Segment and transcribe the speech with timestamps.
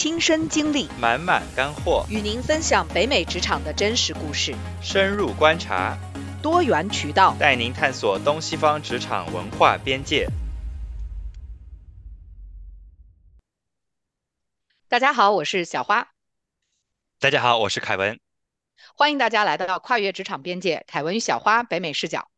[0.00, 5.98] 亲身经历，满满干货，与您分享北美职场的真实故事，深入观察，
[6.40, 10.28] 多元渠道，带您探索东西方职场文化边界。
[14.86, 16.12] 大家好，我是小花。
[17.18, 18.20] 大家好，我是凯文。
[18.94, 22.28] 欢迎大家来到跨越职场边界，凯文与小花北美视角。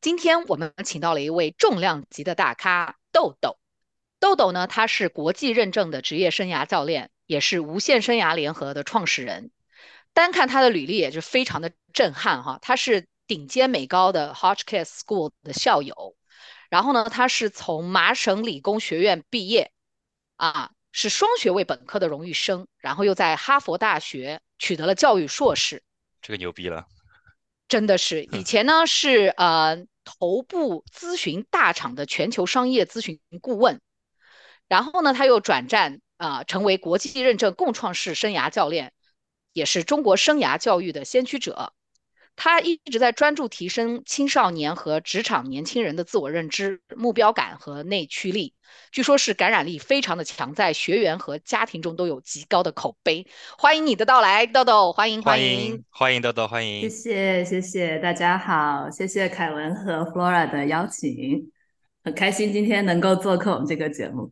[0.00, 3.58] 今天我们请到了一位重量级的大咖豆豆。
[4.20, 9.50] 豆豆呢，他是国际认证的职业生涯教练，也是无限生涯联合的创始人。
[10.12, 12.58] 单看他的履历，也就非常的震撼哈。
[12.60, 16.16] 他是顶尖美高的 Hotchkiss School 的校友，
[16.68, 19.70] 然后呢，他是从麻省理工学院毕业，
[20.36, 25.84] 啊，是双学位本科的荣誉生，然后又在哈佛大学取得了教育硕士。
[26.20, 26.86] 这个牛逼了，
[27.68, 28.24] 真的是。
[28.24, 33.80] 以前呢是呃头部咨询大厂的全球商业咨询顾问。
[34.68, 38.92] 然后呢，他又转战啊，成为国际认证共创式生涯教练，
[39.52, 41.72] 也是中国生涯教育的先驱者。
[42.40, 48.54] 他一直在专注提升青少年和职场年轻人的自我认知、目标感和内驱力，
[48.92, 53.26] 据说是感染力非常的强，在学员和家庭中都有极高的口碑。
[53.58, 56.82] 欢迎你的到来，豆豆，欢迎欢迎欢迎豆豆，欢迎。
[56.82, 61.50] 谢谢谢谢大家好，谢谢凯文和 Flora 的邀请，
[62.04, 64.30] 很开心今天能够做客我们这个节目。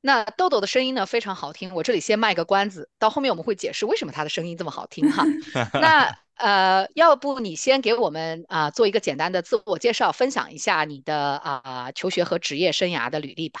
[0.00, 5.24] 那豆豆的声音呢非常好听，我这里先卖个关子，到后面我们会解释为什么他的声音这么好听哈。
[5.80, 13.60] 那呃，要不你先给我们啊做一个简单的自我介绍，分享一下你的啊求学和职业生涯的履历吧。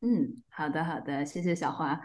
[0.00, 2.00] 嗯，好的好的，谢谢小花。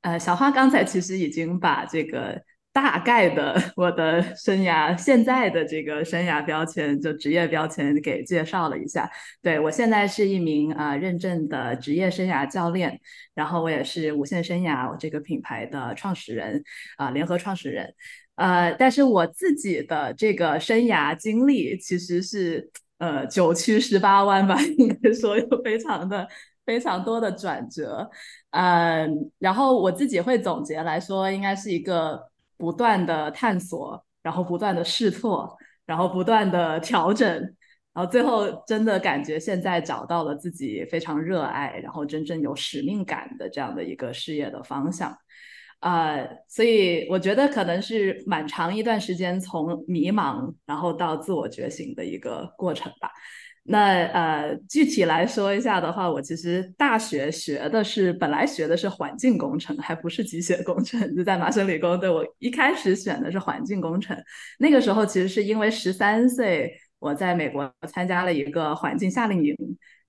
[0.00, 2.42] 呃，小花刚才其实已经把这个。
[2.72, 9.10] 大概的 我的生涯，现在的这个生涯标签，就职业标签给介绍了一下。
[9.42, 13.00] 对我现在是一名啊认证的职业生涯教练，
[13.34, 16.62] 然后我也是无限生涯这个品牌的创始人
[16.96, 17.92] 啊联合创始人。
[18.36, 26.26] 呃，但是我自己的这个生涯经历其实是呃九曲十八弯吧，应该说有非常的
[26.64, 28.08] 非常多的转折。
[28.52, 32.29] 嗯，然后我自己会总结来说，应该是一个。
[32.60, 35.56] 不断的探索，然后不断的试错，
[35.86, 37.28] 然后不断的调整，
[37.94, 45.16] 然后最后真的感觉现在找到了自己非常热爱，然后真正有使命感的这样的一个事业的方向，
[45.80, 53.10] 呃，所以我觉得可能是蛮长一段时间从迷茫，然后到自我觉醒的一个过程吧。
[53.72, 61.96] 那呃，具体来说一下的话，我其实大学学的是本来学的是环境工程，还不是机械工程，就在麻省理工。
[62.00, 64.16] 对我一开始选的是环境工程，
[64.58, 69.54] 那个时候其实是因为十三岁我在美国参加了一个环境夏令营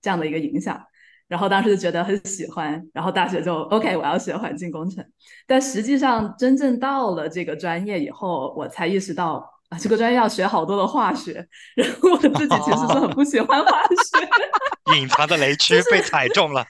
[0.00, 0.82] 这样的一个影响，
[1.28, 5.04] 然后当时就觉得很喜欢，然后大学就 OK 我要学环境工程，
[5.46, 9.51] 但实际上真正到了这个专业以后，我才意识到。
[9.78, 14.28] 这个专业要学好多的化学，然后我自己其实是很不喜欢化学，
[14.96, 16.64] 隐藏的雷区被踩中了。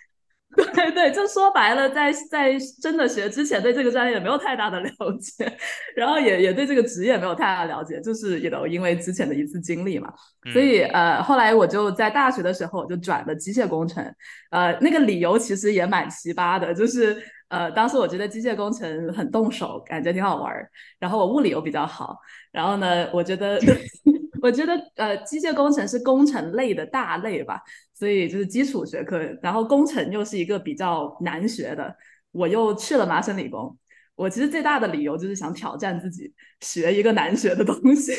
[0.74, 2.52] 对对，就说白了，在在
[2.82, 5.50] 真的学之前，对这个专业没有太大的了解，
[5.96, 10.12] 然后也也对这个职业没有太大的了解，就是也都因为之前的一次经历嘛，
[10.52, 14.04] 所以呃，后来我就在大学的时候就转了机械工程，
[14.50, 17.16] 呃，那个理由其实也蛮奇葩的，就是
[17.52, 22.16] 呃，当时我觉得机械工程很动手，感觉挺好玩儿，然后我物理又比较好。
[22.50, 23.60] 然后呢，我觉得，
[24.40, 27.60] 我觉得，呃，机械工程是工程类的大类吧，
[27.92, 29.18] 所以就是基础学科。
[29.42, 31.94] 然后工程又是一个比较难学的，
[32.30, 33.76] 我又去了麻省理工。
[34.14, 38.14] 我其实最大的理由就是想挑战自己，学一个难学的东西。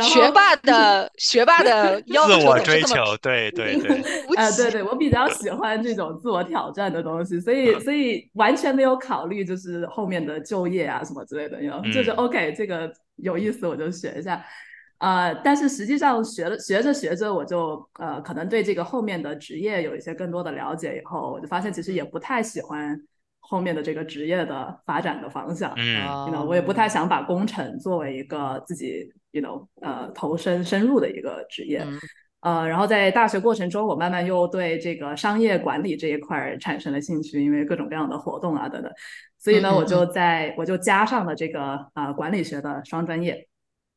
[0.00, 4.02] 学霸的学霸的要求，自我追求，对对对，
[4.36, 14.42] 呃，对对，我比较喜欢这种自我挑战的东西，所以所以完全没有考虑就是后面的就业啊什么之类的，有就是 OK，这个有意思我就学一下，
[14.98, 22.98] 呃，但是实际上学了学着学着，我就呃可能对这个后面的职业有一些更多的了解以后，我就发现其实也不太喜欢
[23.42, 29.12] 后面的这个职业的发展的方向，嗯，我也不太想把工程作为一个自己。
[29.32, 31.82] you know，呃，投身深入的一个职业，
[32.40, 38.92] 呃，然后在大学过程中，我慢慢又对这个商业管理这一块产生了兴趣，因为各种各样的活动啊等等，
[39.38, 43.48] 所以呢，我就在我就加上了这个啊管理学的双专业，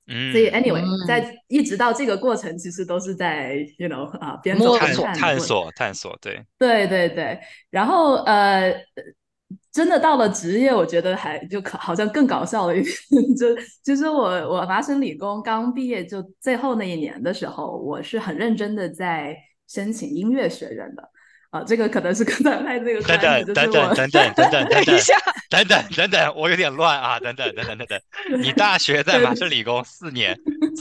[0.08, 6.42] 嗯，所以 anyway，在一直到这个过程，其实都是在 you know 啊边走探索探索探索，对。
[6.58, 7.38] 对对对，
[7.70, 8.74] 然后呃。
[9.76, 12.96] 真的到了职业，我觉得还就可好像更搞笑了一点。
[13.36, 19.36] 就其实我我麻省理工刚毕业就最后那一年的时候，我是很认真的在
[19.68, 21.04] 申请音乐学院的。
[21.50, 24.70] 啊，这个可能是刚才卖这个等等等等等 等等等等等
[25.50, 27.20] 等等等等，我有点乱啊！
[27.20, 30.38] 等等等等等等，你大学在麻省理工四年，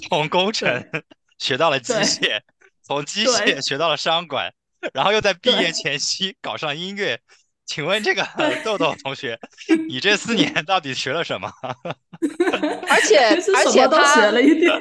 [0.08, 0.85] 从工程
[1.38, 2.38] 学到了机械，
[2.82, 4.52] 从机械学到了商管，
[4.93, 7.19] 然后又在毕业前夕搞上音乐。
[7.66, 8.26] 请问这个
[8.64, 9.38] 豆豆同学，
[9.88, 11.50] 你这四年到底学了什么？
[12.88, 13.19] 而且
[13.56, 14.72] 而且他学了一点，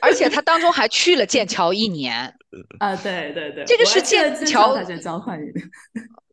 [0.00, 2.34] 而且他当中还去了剑桥一年。
[2.78, 5.54] 啊，对对对，这个是剑桥大学交换一年。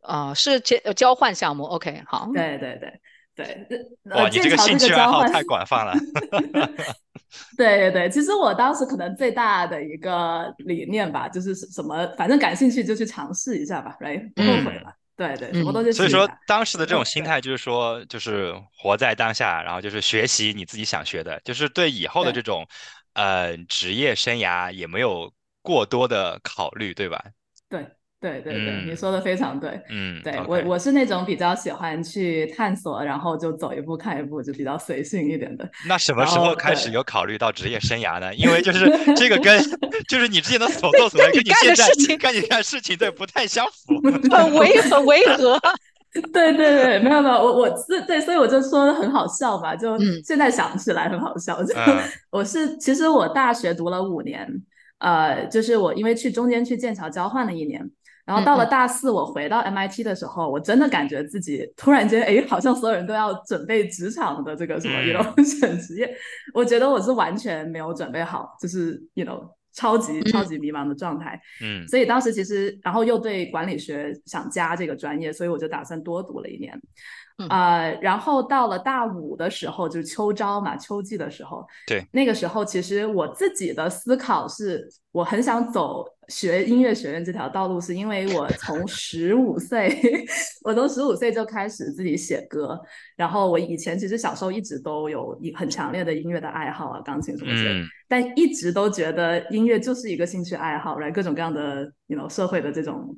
[0.02, 1.64] 啊，是交交换项目。
[1.66, 2.30] OK，好。
[2.34, 2.94] 对对对
[3.36, 3.68] 对。
[4.16, 5.94] 哇，你这个兴趣爱好太广泛了。
[7.56, 14.94] 对对对，其实我当时可能最大的一个理念吧，就是什么，反正感兴趣就去尝试一下吧，right，不后悔了。
[15.20, 15.52] 对对。
[15.92, 22.66] 所以说，当时的这种心态就是说，就是活在当下，然后就是学习你自己想学的，就是对以后的这种
[23.14, 27.22] 呃职业生涯也没有过多的考虑，对吧？
[27.68, 27.99] 对。
[28.22, 29.80] 对对对，你说的非常对。
[29.90, 35.70] 嗯，对我我是那种比较喜欢去探索，然后就走一步看一步，就比较随性一点的。
[35.88, 38.36] 那什么时候开始有考虑到职业生涯呢？
[38.36, 38.86] 因为就是
[39.16, 39.58] 这个跟
[40.10, 44.02] 就是你之前的所作所为，跟你现在干你干事情对不太相符，
[44.36, 45.58] 很违很违和。
[46.34, 51.64] 对对对，没有没有，我我是对，所以我就说的很好笑吧，就现在想起来很好笑。
[51.64, 51.74] 就
[52.32, 54.46] 我是其实我大学读了五年，
[54.98, 57.90] 呃，就是我因为去中间去剑桥交换了一年。
[58.30, 66.16] 然后到了大四，我回到 MIT 的时候，我真的感觉自己突然间，哎，好像所有人都要准备职场的这个什么，you know，选职业，
[66.54, 71.42] 我觉得我是完全没有准备好，就是 you know，超级超级迷茫的状态。
[71.64, 76.80] 嗯，所以当时其实，然后又对管理学想加这个专业，所以我就打算多读了一年。
[77.50, 90.00] 呃，然后到了大五的时候，就是秋招嘛，秋季的时候，对，那个时候其实我自己的思考是，我很想走学音乐学院这条道路，是因为我从十五岁，
[90.64, 92.80] 我从十五岁就开始自己写歌，
[93.18, 103.18] 然后我以前其实小时候一直都有一很强烈的音乐的爱好啊，钢琴什么之类，但一直都觉得音乐就是一个兴趣爱好，来各种各样的，you know，社会的这种。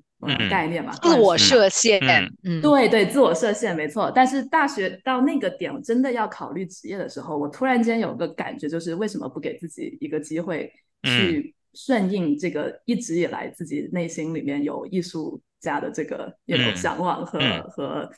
[0.52, 2.00] 概念嘛，自我设限，
[2.44, 4.12] 嗯，对对，自我设限没错。
[4.14, 10.72] 但是大学到那个点，真的要考虑职业的时候，我突然间有个感觉，就是为什么不给自己一个机会
[11.02, 17.40] 去顺应这个一直以来自己内心里面有艺术家的这个一种向往和
[17.70, 18.12] 和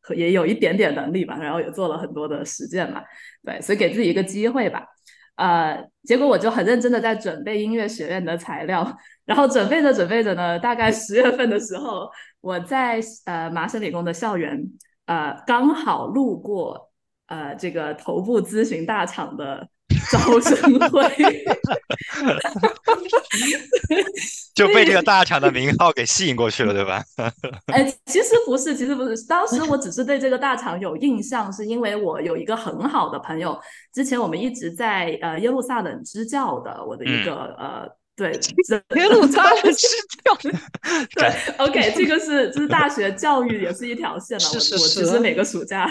[0.00, 3.02] 和也有一点点能力吧，然后也做了很多的实践嘛，
[3.44, 4.86] 对，所以给自己一个机会吧。
[5.36, 8.98] 呃，结果我就很认真的在准备音乐学院的材料。
[9.24, 12.10] 然后准备着准备着呢，大概十月份的时候，
[12.40, 14.60] 我在呃麻省理工的校园，
[15.06, 16.90] 呃刚好路过
[17.28, 19.68] 呃这个头部咨询大厂的
[20.10, 20.56] 招生
[20.90, 21.08] 会，
[24.54, 27.02] 就被这个大厂的名号给吸引过去了，对吧？
[27.72, 33.58] 哎，其实不是，其实不是，当时我只是对这个大厂有印象，是因为我有一个很好的朋友，
[33.92, 37.88] 之前我们一直在呃耶路撒冷支教的，我的一个呃。
[38.14, 38.30] 对，
[38.96, 39.86] 耶路撒冷支
[40.22, 40.36] 教。
[41.14, 44.40] 对，OK，这个是就是大学教育也是一条线了。
[44.40, 44.82] 是是是。
[44.82, 45.88] 我其实每个暑假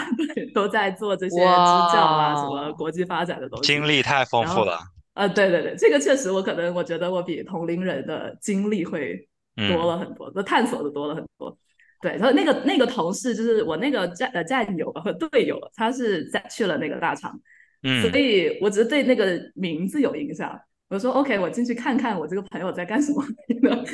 [0.54, 3.66] 都在做这些支教啊，什么国际发展的东西。
[3.66, 4.78] 经历太丰富了。
[5.14, 9.28] 呃，对对对，这个确实，我可能我觉得我比同龄人的经历会
[9.68, 11.54] 多了很多，的探索的多了很多。
[12.00, 17.38] 对，然后那个那个同事就是我那个战呃战友和队友，他是在去了那个大厂，
[17.82, 20.58] 嗯，所以我只是对那个名字有印象。
[20.92, 23.24] 我说 OK，我进去看看我这个朋友在干什么。
[23.62, 23.84] 呢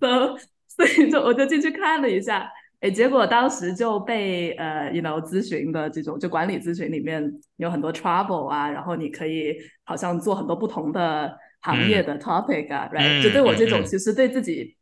[0.00, 0.36] ？So
[0.74, 2.48] 所以就我就进去看了一下，
[2.80, 13.22] 哎，结果当时就被呃，you know，咨询的这种就管理咨询里面有很多 trouble 啊，然后你可以好像做很多不同的行业的 topic 啊，right？
[13.22, 14.76] 就对我这种其实对自己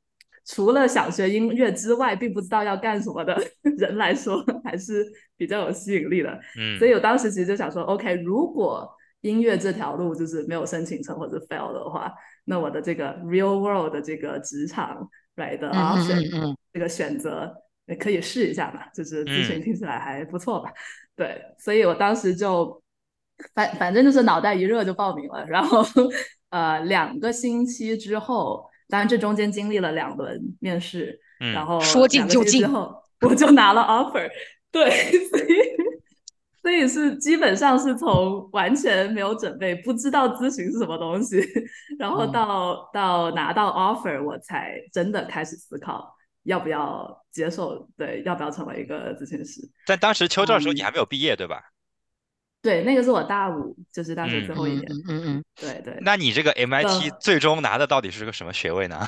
[0.45, 3.35] 除了想学音乐之外并不知道要干什么的
[3.79, 5.07] 人来说，还是
[5.39, 6.39] 比较有吸引力的。
[6.59, 8.87] 嗯，所以我当时其实就想说，OK，如果
[9.23, 12.13] 音乐这条路就是没有申请成或者 fail 的话，
[12.45, 17.53] 那我的这个 real world 的这个职场来的 option 这个选择
[17.87, 20.73] 也可以试一下嘛，就是咨询听起来还不错吧？
[21.17, 22.83] 对，所以我当时就
[23.55, 25.85] 反反正就是脑袋一热就报名了，然后
[26.51, 31.21] 呃两个星期之后，当然这中间经历了两轮面试，
[31.55, 34.29] 然后说进就进之后我就拿了 offer，
[34.71, 34.91] 对，
[35.31, 35.72] 所以。
[36.89, 41.41] 是基本上是从完全没有准备，不知道咨询是什么东西，
[41.99, 49.61] 然后到到拿到 offer，我才真的开始思考要不要接受，对，要不要成为一个咨询师。
[49.87, 51.63] 在当时秋招的时候，你还没有毕业，对吧？
[52.63, 54.85] 对，那个是我大五，就是大学最后一年。
[55.09, 55.99] 嗯嗯，对对。
[56.01, 59.01] 那你这个 MIT 最终拿的到底是个什么学位呢？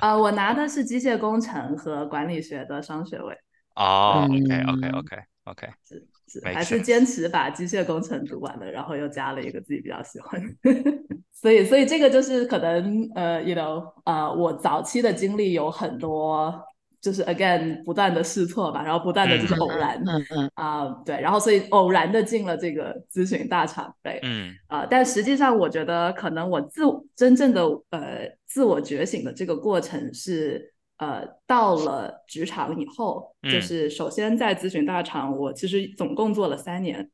[0.00, 3.36] 啊， 我拿的是机械工程和管理学的双学位。
[3.74, 6.06] 哦，OK，OK，OK，OK，是是，
[6.42, 10.40] 还是坚持把机械工程读完了，然后又加了一个自己比较喜欢。
[11.32, 16.54] 所以，所以这个就是可能呃，you know，呃，我早期的经历有很多。
[17.00, 26.82] 就是 again 不断的试错吧，然后不断的就是偶然，嗯嗯啊对，然后所以偶然的进了这个咨询大厂，对，嗯啊，但实际上我觉得可能我自
[27.16, 30.71] 真正的呃自我觉醒的这个过程是
[31.02, 37.10] 呃到了职场以后，就是首先在咨询大厂，我其实总共做了三年，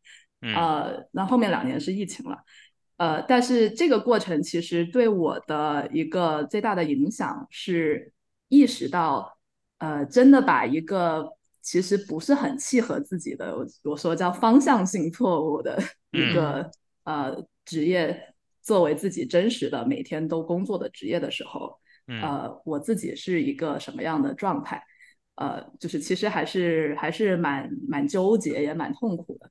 [0.54, 2.36] 呃，那后面两年是疫情了，
[2.98, 8.12] 呃，但是这个过程其实对我的一个最大的影响是
[8.48, 9.36] 意识到。
[9.80, 11.24] 呃，真的把一个
[11.62, 15.80] 其实不是很契合自己的，我我说叫方向性错误的
[16.10, 16.68] 一个
[17.04, 21.78] 呃职业，作为自己真实的每天都工作的职业的时候，
[22.22, 24.82] 呃，我自己是一个什么样的状态？
[25.36, 29.50] 呃，就是其实还是还是蛮蛮纠结，也蛮痛苦的。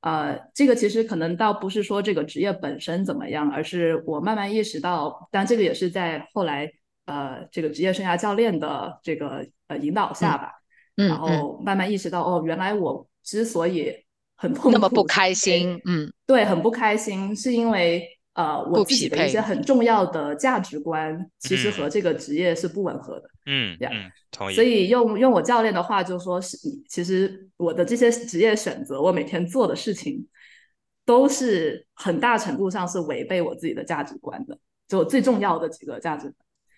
[0.00, 6.70] 呃，这个其实可能倒不是说这个职业本身怎么样，而是我慢慢意识到，但这个也是在后来。
[7.04, 10.52] 呃，这个职业生涯教练的这个呃引导下吧，
[10.94, 13.92] 然后慢慢意识到，哦，原来我之所以
[14.36, 24.54] 很痛苦、那么不开心，嗯，对，很不开心，是因为呃，我自己的一些很重要的价值观，其实和这个职业是不吻合的，嗯，嗯，同意。
[24.54, 26.56] 所以用用我教练的话就说，是
[26.88, 30.26] 其实我的这些职业选择，我每天做的事情，
[31.04, 34.58] 都是很大程度上是违背我自己的价值观的，
[34.88, 36.34] 就最重要的几个价值观。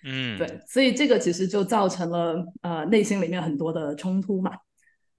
[0.07, 4.51] 嗯，对，所以这个其实就造成了呃内心里面很多的冲突嘛。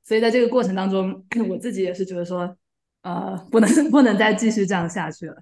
[0.04, 2.56] 所以在这个过程当中， 我自己也是觉得说，
[3.04, 5.36] 呃，不能 不能再继续这样下去了。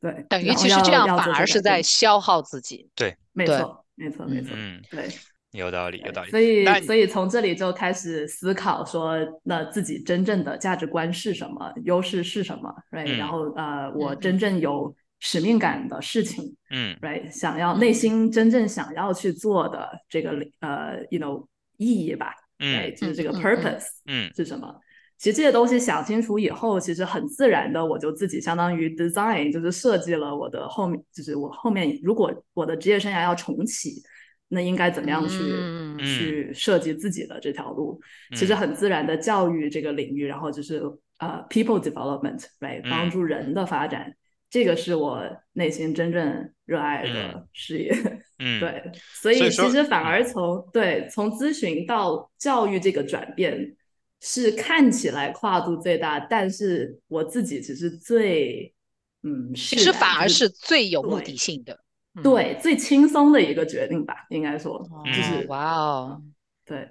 [0.00, 2.88] 对，等于其实这样反而是在消耗自己。
[2.94, 4.52] 对，没错，没错，没错。
[4.54, 5.08] 嗯，对，
[5.52, 6.30] 有道理，有道理。
[6.30, 14.94] 所以，所以从这里就开始思考说，那自己真正的价值观是什么，优势是什么？Right，然后呃，我真正有。
[15.20, 21.44] 使命感的事情，嗯，right，想要内心真正想要去做的这个呃，you know，
[21.76, 24.72] 意义吧，嗯，就是这个 purpose，嗯，是什么？
[25.18, 34.00] 其实这些东西想清楚以后，其实很自然的，我就自己相当于 design，就是设计了我的后面，就是我后面如果我的职业生涯要重启，
[34.48, 35.36] 那应该怎么样去
[35.98, 38.00] 去设计自己的这条路？
[38.36, 40.80] 其实很自然的教育这个领域，然后就是
[41.18, 44.14] 呃，people development，right，帮助人的发展。
[44.50, 45.22] 这个是我
[45.52, 47.92] 内心真正热爱的事业，
[48.38, 53.76] 嗯，对，所以其实反而从对从咨询到教育这个转变
[54.20, 58.74] 是看起来跨度最大，但是我自己其实最
[59.22, 61.78] 嗯，其实反而是最有目的性的，
[62.22, 66.22] 对，最轻松的一个决定吧，应该说，就是哇哦，
[66.64, 66.88] 对。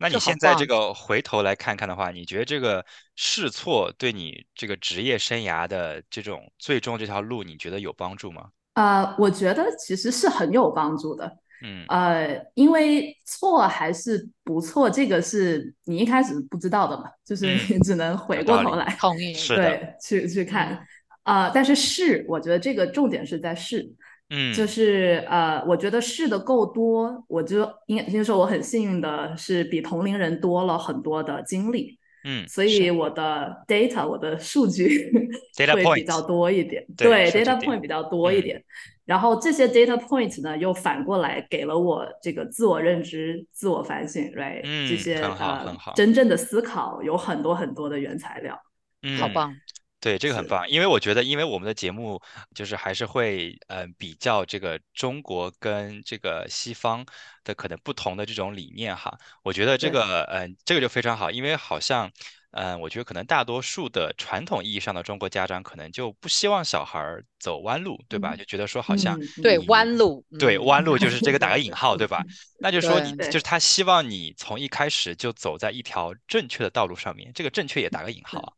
[0.00, 8.48] 那你现在这个回头来看看的话，你觉得这个试错对你这个职业生涯的这种最终这条路，你觉得有帮助吗？
[8.74, 11.36] 呃，我觉得其实是很有帮助的。
[11.62, 20.86] 嗯，呃，因为错还是不错，这个是你一开始不知道的嘛，就是你只能回过头来，同意 对，去去看。
[21.22, 23.90] 啊，但是试，我觉得这个重点是在试。
[24.30, 35.10] 嗯，就是呃，我觉得试的够多，我就应该应该说我很幸运的是比同龄人多了很多的经历，嗯，所以我的 data 我的数据
[35.72, 38.62] 会比较多一点，对 data point 比较多一点，
[39.08, 48.60] 然后这些 data point 呢又反过来给了我这个自我认知、自我反省，right，这些呃真正的思考有很多很多的原材料，
[49.00, 49.56] 嗯，好棒。
[50.00, 52.20] 对，这个很棒，因为我觉得，因为我们的节目
[52.54, 57.04] 就是还是会，嗯，比较这个中国跟这个西方
[57.42, 59.18] 的可能不同的这种理念哈。
[59.42, 62.08] 我觉得这个，嗯，这个就非常好，因为好像，
[62.52, 66.98] 嗯，我觉得可能大多数的传统意义上的中国家长可能就不希望小孩
[67.38, 68.34] 走弯路，对吧？
[68.36, 72.24] 就觉得说好像对弯路，对弯路就是这个打个引号，对吧？
[72.58, 78.56] 那就说你就是他希望你从一开始就走在一条正确的道路上面，这个正确也打个引号。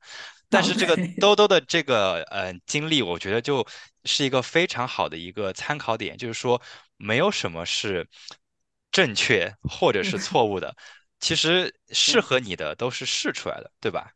[0.49, 3.67] 但是这个兜兜的这个呃经历，我觉得就
[4.05, 6.61] 是一个非常好的一个参考点，就是说
[6.97, 8.09] 没有什么是
[8.91, 10.75] 正确或者是错误的，
[11.21, 14.11] 其实适合你的都是试出来的，对吧？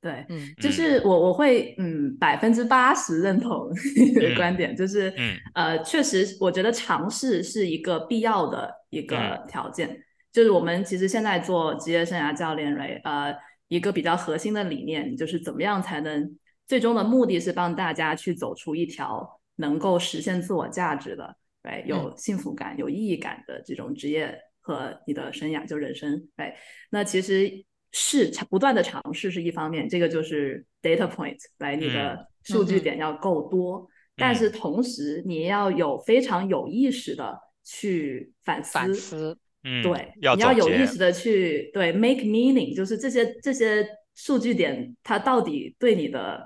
[0.00, 0.70] 对，嗯，就。
[0.70, 5.36] 是我我会嗯百分之八十认同你的观点，就是嗯。
[5.54, 13.36] 呃确实我觉得尝试是一个必要的一个条件，就是我们其实现在做职业生涯教练，right 呃。
[13.68, 26.54] 一个比较核心的理念就是怎么样才能最终的目的是帮大家去走出一条能够实现自我价值的，right，有幸福感、有意义感的这种职业和你的生涯就人生，right，
[26.90, 46.44] 那其实是不断的尝试是一方面，这个就是 data point，来你的数据点要够多，但是同时你要有非常有意识的去反思，反思，嗯，对，要你要有意识的去对 make meaning，就是这些这些数据点它到底对你的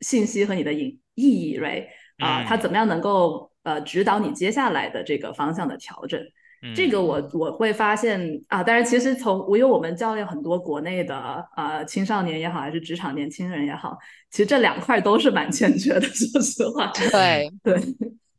[0.00, 1.84] 信息和你的意意义，right？
[2.16, 2.46] 啊、嗯。
[2.46, 6.18] 它怎么样能够呃指导你接下来的这个方向的调整？
[6.62, 13.96] 嗯这个我我会发现啊，但是其实从我有我们教练很多国内的呃青少年也好，还是职场年轻人也好，
[14.30, 16.90] 其实这两块都是蛮欠缺的， 说实话。
[17.10, 17.80] 对对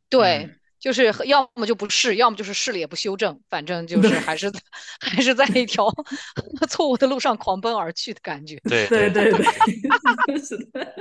[0.08, 4.50] 对嗯，就是要么就不是，要么就是是了也不修正，反正就是还是
[5.00, 5.86] 还是在一条
[6.68, 8.56] 错误的路上狂奔而去的感觉。
[8.64, 9.44] 对对对对
[10.26, 10.94] 对，是的。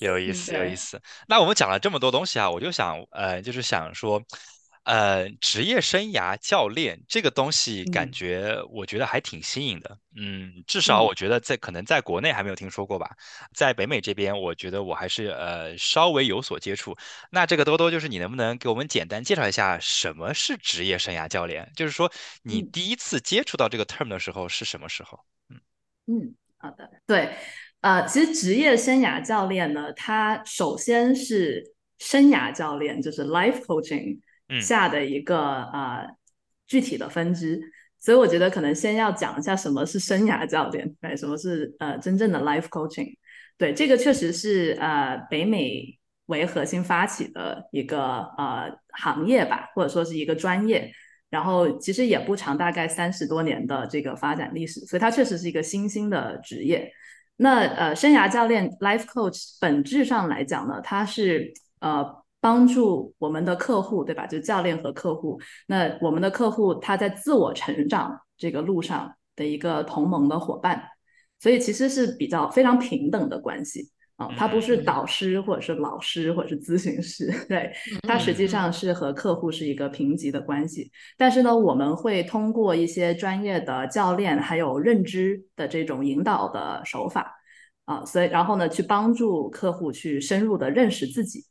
[0.00, 1.00] 有意思，有意思。
[1.28, 4.20] 那我们讲了这么多东西啊，我就想，呃，就是想说，
[4.84, 9.98] 呃，职业生涯教练这个东西，感嗯觉我觉得还挺新颖的。
[10.16, 13.14] 嗯，至少嗯我觉得在可能在国内还没有听说过吧，
[13.54, 16.96] 在北美这边，我觉得我还是呃稍微有所接触。
[17.30, 21.70] 那这个多多，就是你能不能给我们简单介绍一下什么是职业生涯教练？
[21.76, 22.10] 就是说
[22.42, 25.20] 你嗯第一次接触到这个 term 的时候是什么时候？
[25.50, 25.60] 嗯
[26.06, 27.36] 嗯，好的，对，
[27.82, 34.20] 呃，其实职业生涯教练呢，他首先是生涯教练，就是 life coaching 嗯
[34.58, 36.06] 下的一个呃
[36.66, 37.60] 具体的分支，
[37.98, 43.14] 所以我觉得可能先要讲一下什么是生涯教练，对，什么是呃真正的 life coaching，
[43.58, 50.90] 对，这个确实是呃北美为核心发起的一个呃行业吧，或者说是一个专业。
[51.28, 56.92] 然后其实也不长，大概三十多年的这个发展历史，所以它确实是一个新兴的职业。
[57.36, 62.04] 那呃，生涯教练 （life coach） 本质上来讲呢，它是呃
[62.40, 64.26] 帮助我们的客户，对吧？
[64.26, 65.40] 就教练和客户。
[65.66, 70.82] 那我们的客户他在自我成长这个路上的一个同盟的伙伴，
[71.38, 73.90] 所以其实是比较非常平等的关系。
[74.16, 77.72] 啊，他不是嗯导师或者是老师或者是咨询师， 对，
[78.02, 80.90] 他实际上是和客户是一个平级的关系。
[81.16, 87.34] 但是呢，我们会通过一些专业的教练还有认知的这种引导的手法
[87.86, 91.46] 啊，所以然后呢，去帮助客户去深入的认识自己。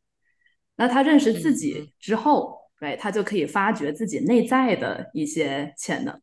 [0.79, 6.17] 那他认识自嗯己之后，对，他就可以发掘自己内在的一些潜能。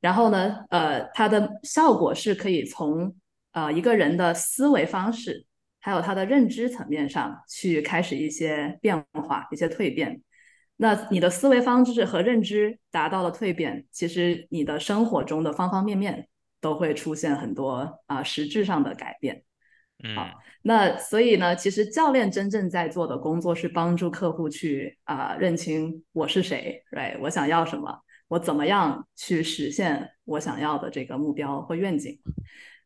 [0.00, 3.14] 然后呢，呃，它的效果是可以从
[3.52, 5.46] 呃一个人的思维方式，
[5.80, 10.20] 还有他的认知层面上去开始一些变化、一些蜕变。
[10.76, 16.26] 那你的思维方式和认知达到了蜕变，其实你的生活中的方方面面
[16.60, 19.44] 都会出现很多啊、实质上的改变。
[20.02, 20.28] 嗯好
[20.62, 27.18] 那所以呢，其实教练真正在做的工作是帮助客户去啊、认清我是谁，right？
[27.20, 32.18] 我想要什么，我怎么样去实现我想要的这个目标或愿景。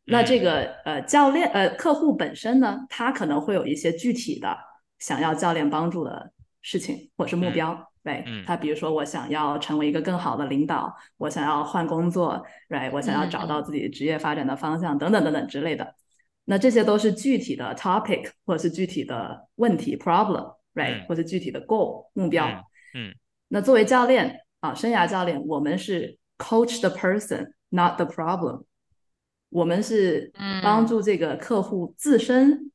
[0.05, 4.57] 那这个呃教练呃客户本身呢，他可能会有一些具体的
[4.99, 7.87] 想要教练帮助的事情或是目标。
[8.01, 12.89] 对嗯，他比如说我想要成为一个更好的领导，我想要换工作，right？
[12.93, 15.95] 我想要找到自己职业发展的方向，等等等等之类的。
[16.49, 22.47] 那这些都是具体的 topic 或者是具体的问题 problem，right？、嗯或者具体的 goal 目标。
[22.95, 23.15] 嗯嗯
[23.49, 28.63] 那作为教练啊，生涯教练，我们是 coach the person，not the problem。
[29.49, 32.71] 我们是嗯帮助这个客户自身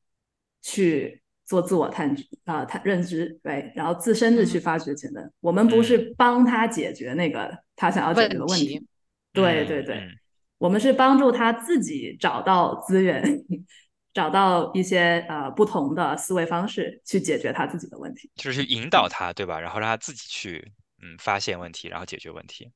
[0.61, 5.29] 去做自我探啊、探认知，对，然后自身的去嗯发掘潜能。
[5.41, 8.85] 我们不是帮他解决那个他想要解决的问题，问
[9.33, 9.95] 对对对。
[9.97, 10.09] 嗯
[10.57, 13.23] 我们是帮助他自己找到资源，
[14.13, 18.29] 找到一些呃不同的思维方式去解决他自己的问题。
[18.35, 19.59] 就是去引导他，对吧？
[19.59, 20.71] 然后让他自己去
[21.03, 22.71] 嗯发现问题，然后解决问题。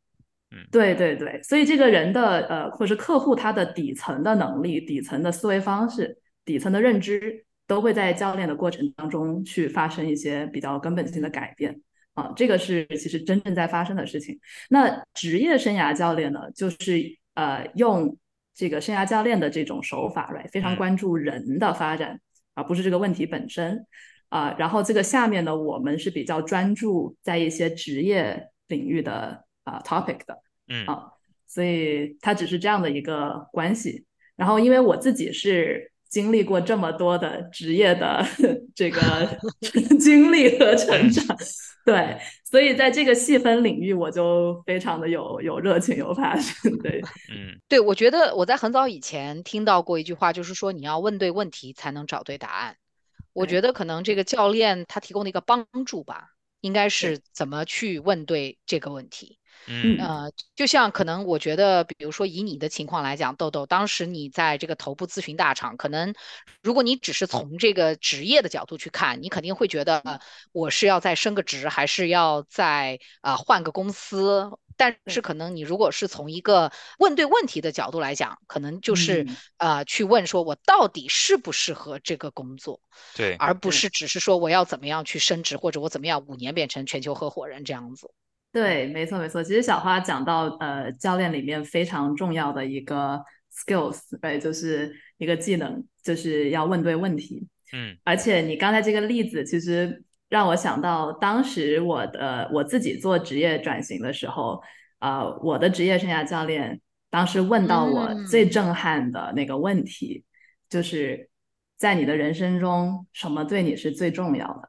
[0.52, 11.80] 嗯对对对，所以这个人的呃，或者是客户他的底层的能力、底层的思维方式、底层的认知，都会在教练的过程当中去发生一些比较根本性的改变
[12.16, 14.40] 啊，这个是其实真正在发生的事情。
[14.72, 17.00] 那职业生涯教练呢，就是
[17.40, 18.18] 呃用
[18.54, 22.20] 这个生涯教练的这种手法，right，非常嗯关注人的发展，
[22.54, 23.86] 而不是这个问题本身。
[24.30, 30.38] 啊、然后这个下面呢，我们是比较专注在一些职业领域的啊、topic 的。
[30.68, 31.14] 嗯啊
[31.48, 34.06] 所以它只是这样的一个关系。
[34.36, 38.26] 然后，因为我自己是经历过这么多的职业的
[38.76, 39.00] 这个
[40.00, 41.38] 经历和成长，
[41.86, 46.82] 对，所以在这个细分领域，我就非常的有有热情、有 passion。
[46.84, 52.76] 对，嗯对，我觉得我在很早以前听到过一句话，就是说你要问对问题才能找对答案。
[53.34, 56.30] 我觉得可能这个教练他提供的一个帮助吧，
[56.62, 59.39] 应该是怎么去问对这个问题。
[59.68, 66.14] 嗯呃，就像可能我觉得，比如说以你的情况来讲，豆豆，当时你在这个头部咨询大厂，可能
[66.62, 74.52] 如果你只是从这个职业的角度去看，你肯定会觉得我是要再升个职，还是要再呃换个公司。
[74.78, 82.80] 但是可能你如果是从一个问对问题的角度来讲，可能就是呃去问说我到底适不适合这个工作，
[83.14, 88.10] 对，而不是只是说我要怎么样去升职，或者我怎么样五年变成全球合伙人这样子。
[88.52, 89.44] 对，没错没错。
[89.44, 97.48] 其实小花讲到，呃，教练里面非常重要的一个 skills，对，就是一个技能，就是要问对问题。
[97.74, 104.60] 嗯，而且你刚才这个例子，其实让我想到当时我的我自己做职业转型的时候，
[104.98, 106.82] 呃，我的职业生涯教练
[107.12, 110.24] 当时问到我最震撼的那个问题，
[110.68, 111.30] 就是
[111.78, 114.69] 在你的人生中，什么对你是最重要的？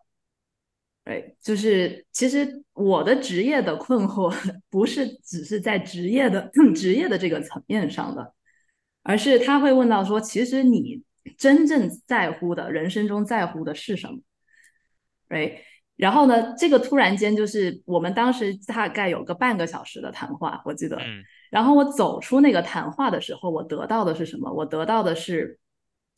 [1.02, 4.32] 对，就是其实我的职业的困惑
[4.68, 8.34] 不是只是在职业的职业的这个层面上的，
[9.02, 11.02] 而是他会问到说，其实你
[11.38, 14.18] 真正在乎的人生中在乎的是什么？
[15.28, 15.64] 对，
[15.96, 21.00] 然后呢，这个突然间就是我们当时大概有个半个小时的谈话，我记得，
[21.50, 24.52] 然后我走出那个谈话的时候，我得到的是什么？
[24.52, 25.58] 我得到的是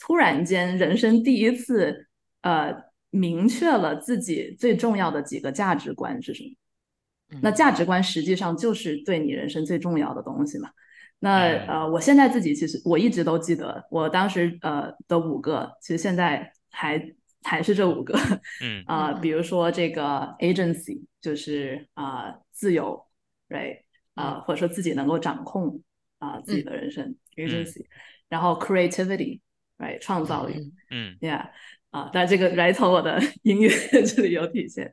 [0.01, 2.09] 突然间人生第一次，
[2.43, 2.92] 呃。
[3.13, 7.39] 明确了自己最重要的几个价值观是什么？
[7.43, 10.71] 那价值观实际上就是对你人生最重要的东西嘛。
[11.19, 18.19] 那呃，我现在自己其实我一直都记得，我当时呃的五个，其实现在还还是这五个。
[18.63, 18.83] 嗯。
[18.87, 23.07] 啊， 比如说这个 agency 就是啊自由
[23.49, 23.83] ，right？
[24.15, 25.81] 啊，或者说自己能够掌控
[26.19, 27.87] 啊自己的人生 agency，
[28.29, 30.01] 然后 creativity，right？
[30.01, 31.49] 创造力，嗯，yeah。
[31.93, 33.71] 啊，但这个来从我的 音乐
[34.05, 34.93] 这里有体现，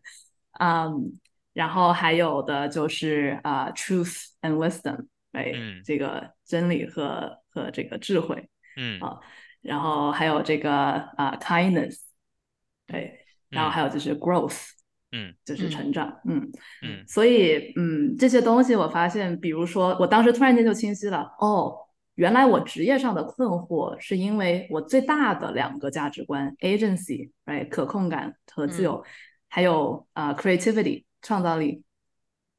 [0.59, 1.13] 嗯，
[1.53, 5.53] 然后还有的就是啊，truth and wisdom，哎，
[5.85, 8.99] 这个真理和和这个智慧，嗯。
[8.99, 9.17] 啊，
[9.61, 11.99] 然后还有这个啊，kindness，
[12.85, 14.71] 对，然后还有就是 growth，
[15.13, 21.77] 嗯，就是成长，嗯嗯，所以嗯，这些东西我发现，比如说我当时突然间就清晰了，哦。
[22.19, 29.01] 原来我职业上的困惑，是因为我最大的两个价值观：agency，right，可控感和自由，
[29.47, 31.81] 还有啊，creativity，创造力。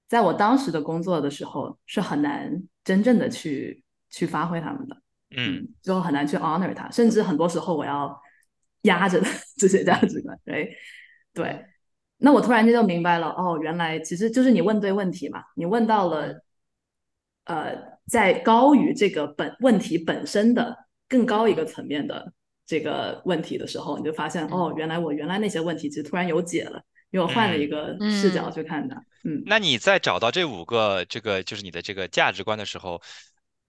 [0.08, 4.96] 在我当时的工作的时候，是很难真正的去去发挥他们的，
[5.36, 8.18] 嗯，就很难去 honor 它，甚至很多时候我要
[8.88, 9.20] 压着
[9.60, 10.74] 这些价值观，对，
[11.34, 11.66] 对。
[12.16, 16.42] 那我突然间就明白了，哦，原来其实就是你问对问题嘛，你问到了，
[17.44, 17.99] 呃。
[18.10, 20.76] 在高于这个本问题本身的
[21.08, 22.32] 更高一个层面的
[22.66, 28.96] 这个问题的时候，你就发现哦，原来我原来那些问题其实突然有解了，因为我换了一个视角去看它。
[29.24, 33.00] 嗯，那你在找到这五个这个就是你的这个价值观的时候，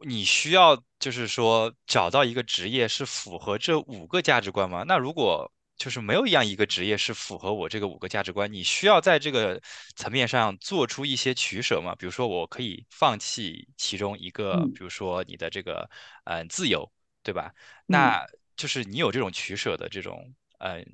[0.07, 4.83] 你需要就是说找到一个职业是符合这五个价值观吗？
[4.87, 5.51] 那如果
[5.81, 9.59] 就是没有一样一个职业是符合我这个五个价值观，你需要在这个
[9.95, 11.95] 层面上做出一些取舍吗？
[11.95, 15.89] 比如说，我可以放弃其中一个，比如说你的这个
[16.25, 16.87] 嗯自由，
[17.23, 17.51] 对吧？
[17.87, 18.23] 那
[18.55, 20.85] 就是你有这种取舍的这种嗯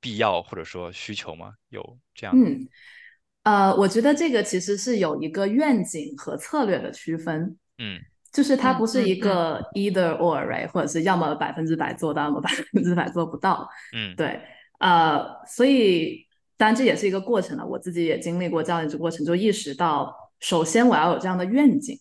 [0.00, 1.54] 必要或者说需求吗？
[1.68, 2.36] 有这样？
[2.36, 2.68] 嗯，
[3.44, 7.56] 呃，我觉得这个其实是有一个愿景和策略的区分。
[7.78, 8.02] 嗯。
[8.34, 13.68] 就是它不是一个 either or right，或者是要么百分之百做到，要么百分之百做不到。
[13.94, 14.40] 嗯，对，
[14.80, 17.64] 呃，所以当然这也是一个过程了。
[17.64, 21.96] 我自己也经历过教练这过程，就意识到，首先我要有这样的愿景，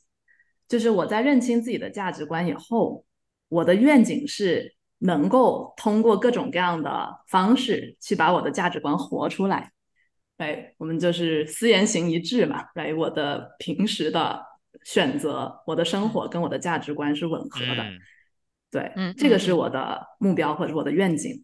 [0.68, 3.06] 就是我在认清自己的价值观以后，
[3.50, 9.72] 我的愿景是能够通过各种各样的方式去把我的价值观活出来。
[10.38, 12.66] 哎，我们就是思言行一致嘛。
[12.74, 14.52] 来，我的平时的。
[14.86, 17.86] 选择我的生活跟我的价值观是吻合的，
[18.72, 21.44] 对，嗯，这个是我的目标或者我的愿景。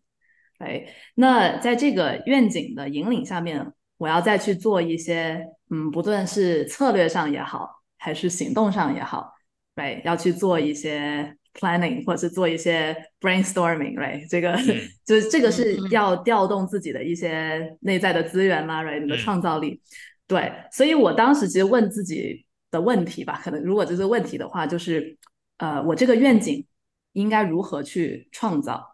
[0.58, 9.32] 哎，那在这个愿景的引领下面，我要再去做一些，嗯，不论是策略上也好，还是行动上也好
[9.76, 14.58] ，right，要去做一些 planning 或者是做一些 brainstorming，right，这个
[15.06, 19.82] 就是这个是要调动自己的一些内在的资源啦，right，你的创造力。
[20.28, 22.46] 对，所以我当时其实问自己。
[22.72, 25.18] 的问题吧，可能如果这是问题的话，就是
[25.58, 26.66] 呃，我这个愿景
[27.14, 28.86] 应该如何去创造？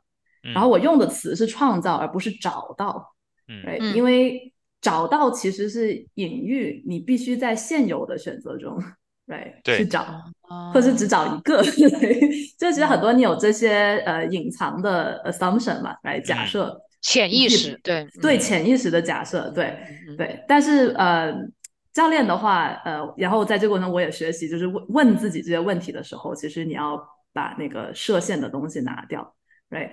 [0.54, 3.16] 然后我用的词是创造，而不是找到，
[3.48, 8.80] 嗯，因为找到其实是隐喻，你必须在现有的选择中，
[9.26, 10.06] 对，去找，
[10.72, 11.64] 或是只找一个，
[12.60, 19.76] 就其实很多你有这些呃隐藏的 assumption 嘛，来假设，潜意识，对对潜意识的假设，对
[20.16, 20.44] 对。
[20.48, 21.34] 但是呃，
[21.96, 27.02] 教练的话，呃，然后在这个过程我也学习，就是问问自己这些问题的时候，其实你要
[27.34, 29.36] 把那个设限的东西拿掉
[29.72, 29.92] ，right？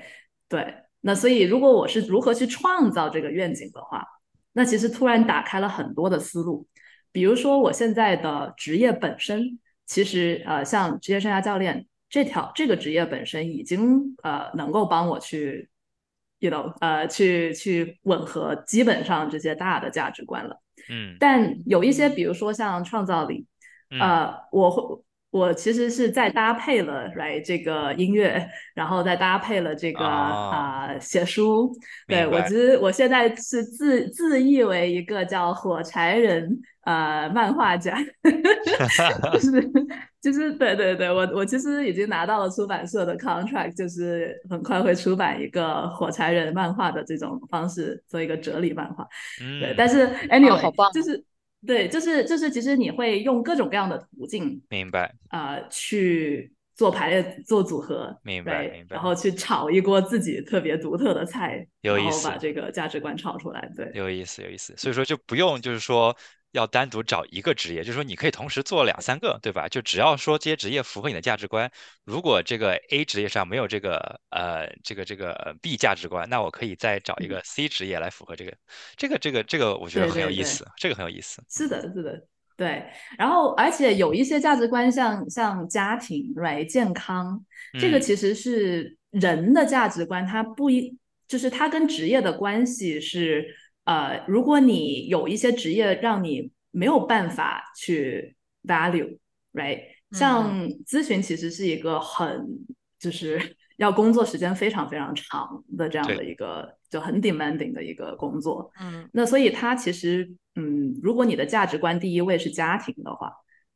[0.48, 0.74] 对。
[1.00, 4.04] 那所以如果我是如何去创造这个愿景的话，
[4.52, 6.66] 那其实突然打开了很多的思路。
[7.12, 15.68] 比如说我现在的职业本身，其实呃，像职业生涯教练这条这个职业本身已经呃能够帮我去。
[16.38, 20.60] you know，呃，去去吻合基本上这些大的价值观了。
[20.88, 23.46] 嗯，但有一些，比如说像创造力，
[24.00, 31.72] 呃，我会我其实是在搭配了来这个音乐，然后再搭配了这个啊写书。
[32.06, 37.98] 对我其实我现在是自自译为一个叫火柴人呃漫画家，
[39.32, 39.72] 就是。
[40.22, 49.04] 就是对对对，我我其实已经拿到了出版社的 contract，就是很快会出版一个火柴人漫画的这种方式，做一个哲理漫画。
[49.42, 51.20] 嗯，对，但是 anyway，好棒，就是
[51.66, 66.16] 对，就是就是，其实你会用各种各样的途径，明白啊，去做排列、做组合，明白明白，然后去炒一锅自己特别独特的菜，有意思，把这个价值观炒出来，对，有意思有意思，所以说就不用就是说。
[66.52, 69.68] 要单独找一个职业，就是说你可以同时做两三个，对吧？
[69.68, 71.70] 就只要说这些职业符合你的价值观，
[72.04, 78.54] 如果这个 A 职业上没有这个呃这个这个 B 价值观，那我可以再找一个 C 职业来符合这个，
[78.96, 81.42] 这个这个这个我觉得很有意思，这个很有意思。
[81.48, 82.22] 是的，是的，
[82.56, 82.84] 对。
[83.16, 87.42] 然后而且有一些价值观，像像家庭、right 健康，
[87.80, 93.56] 这个其实是人的价值观，它不一就是它跟职业的关系是。
[93.84, 99.80] 呃，如果你有一些职业让你没有办法去 value，right？
[100.12, 102.46] 像咨询其实是一个很
[102.98, 108.70] 就是 要工作时间非常非常长的这样的一个就很 demanding 的一个工作。
[108.80, 113.32] 嗯，那所以它其实，嗯，如果你的价值观第一位是家庭的话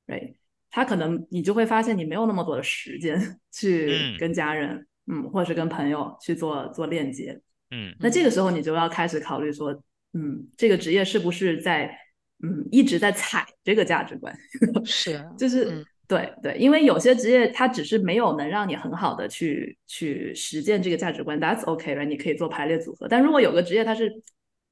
[0.07, 0.37] ，right？
[0.71, 3.19] 他可能你就会发现你没有那么多的时间
[3.51, 7.41] 去跟家人，嗯，或者是跟朋友去做做链接。
[7.71, 9.83] 嗯，那这个时候你就要开始考虑说。
[10.17, 11.95] 嗯，这个职业是不是在
[12.43, 14.35] 嗯一直在踩这个价值观？
[14.83, 22.07] 是，就是对对，因为有些职业它只是没有能让你很好的去去实践这个价值观，That's OK，right？
[22.07, 23.07] 你可以做排列组合。
[23.07, 24.11] 但如果有个职业它是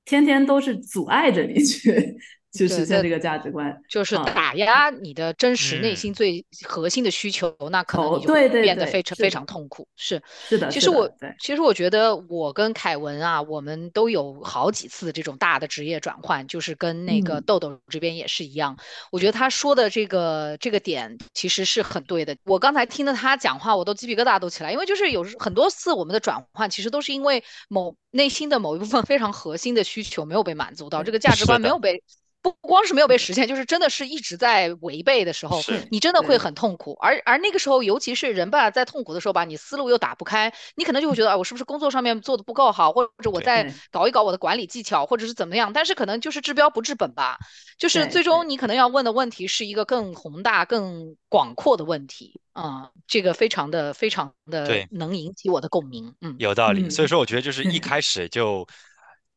[0.06, 2.16] 天天都是阻碍着你去。
[2.54, 9.86] 去实现这个价值观，就是打压你的真实内心最核心的需求，那可能你就变得非常非常痛苦。
[9.96, 18.78] 是是的，其实我其实我觉得我跟凯文啊，我们都有好几次这种大的职业转换，就是跟那个豆豆这边也是一样。
[19.10, 22.36] 我觉得他说的这个这个点其实是很对的。
[22.44, 32.00] 我刚才听着他讲话，我都鸡皮疙瘩都起来，因为就是有很多次我们的转换其实都是因为某内心的某一部分非常核心的需求没有被满足到，这个价值观没有被。
[32.44, 36.92] 不光是没有被实现，就是真的是一直在违背的时候，你真的会很痛苦。
[37.00, 45.72] 而而那个时候，尤其是人吧，在痛苦的时候吧，你思路又打不开，你可能就会觉得，啊，我是不是工作上面做的不够好，或者我在搞一搞我的管理技巧，或者是怎么样？
[45.72, 47.38] 但是可能就是治标不治本吧，
[47.78, 52.90] 就是最终你可能要问的问题是一个更宏大、更广阔的问题啊。
[53.06, 56.14] 这个非常的、非常的能引起我的共鸣。
[56.20, 56.90] 嗯，有道理。
[56.90, 58.68] 所以说，我觉得就是一 开始就。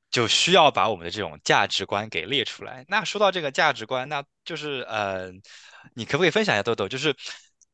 [0.09, 2.85] 就需要把我们的这种价值观给列出来。
[2.87, 5.31] 那说到这个价值观，那就是呃，
[5.93, 6.87] 你可不可以分享一下豆豆？
[6.87, 7.15] 就是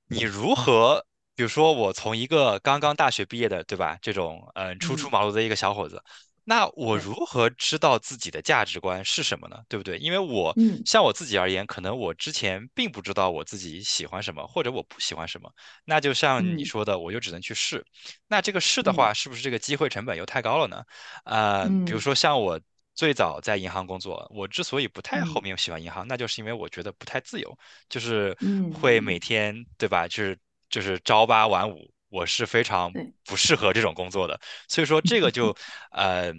[0.07, 3.97] 你如何，比如说我从一个刚刚大学毕业的，对吧？
[4.01, 6.01] 这种嗯初出茅庐的一个小伙子。
[6.45, 9.57] 那我如何知道自己的价值观是什么呢？
[9.69, 9.97] 对不对？
[9.97, 15.49] 因为我像我自己而言，可能我之前并不知道我自己喜欢什么，或者我不喜欢什么。
[15.85, 17.85] 那就像你说的，我就只能去试。
[18.27, 20.83] 那这个试的话，是不是这个机会成本又太高了呢？
[21.25, 22.59] 呃，比如说像我
[22.93, 27.57] 最早在银行工作，我之所以不太后面喜欢银行，那就是因为我觉得不太自由，
[27.89, 28.37] 就是
[28.69, 30.07] 会每天对吧？
[30.07, 30.37] 就是
[30.69, 31.92] 就是朝八晚五。
[32.13, 32.93] 我是非常
[33.25, 35.55] 不适合这种工作的，所以说这个就，
[35.91, 36.31] 呃，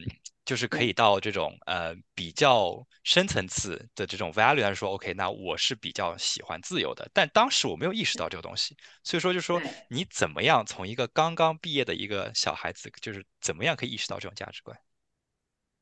[0.44, 9.60] 就是可以到这种呃比较深层次的这种 value 来说，OK，那我是比较喜欢自由的，但当时我没有意识到这个东西，所以说就说
[9.90, 14.78] 你怎么样从一个刚刚毕业的一个小孩子，就是怎么样可以意识到这种价值观？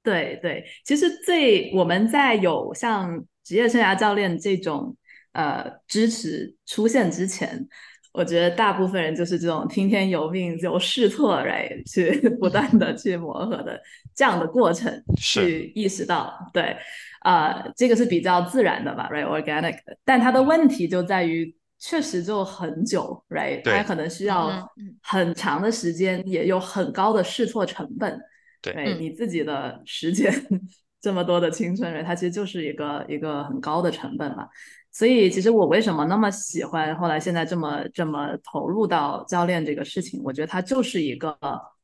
[0.03, 4.97] 对对，其实最我们在有像职业生涯教练这种
[5.33, 7.69] 呃支持出现之前。
[8.13, 13.81] 我觉得大部分人就是这种听天由命、就试错来去不断的去磨合的
[14.15, 16.77] 这样的过程，去意识到，对，
[17.25, 19.79] 呃，这个是比较自然的吧，right，organic。
[20.05, 24.71] 但它的问题就在于，确实就很久，right，它可能需要
[25.01, 28.21] 很长的时间，也有很高的试错成本，
[28.61, 30.31] 对，你自己的时间
[31.01, 34.47] 这么多的青春，它其实就是一个一个很高的成本了。
[34.95, 40.21] 所以，其实我为什么那么喜欢后来现在这么这么投入到教练这个事情？
[40.23, 41.35] 我觉得它就是一个，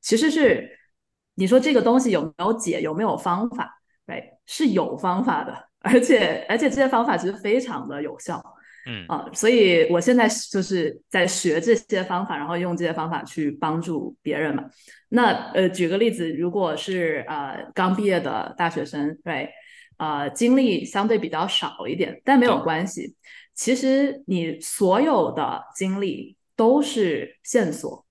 [0.03, 0.69] 其实是
[1.35, 3.81] 你说这个东西有没有解，有没有方法？
[4.07, 8.43] 对，是有方法的，而且而且这些方法其实非常的有效。
[8.87, 14.65] 嗯啊，所以我现在就是在学这些方法，然后用这些方法去帮助别人嘛。
[15.09, 19.49] 那呃，举个例子，如果是呃刚毕业的大学生，对。
[19.99, 23.15] 呃，经历相对比较少一点，但没有关系。
[23.55, 28.07] 其实你所有的经历都是线索，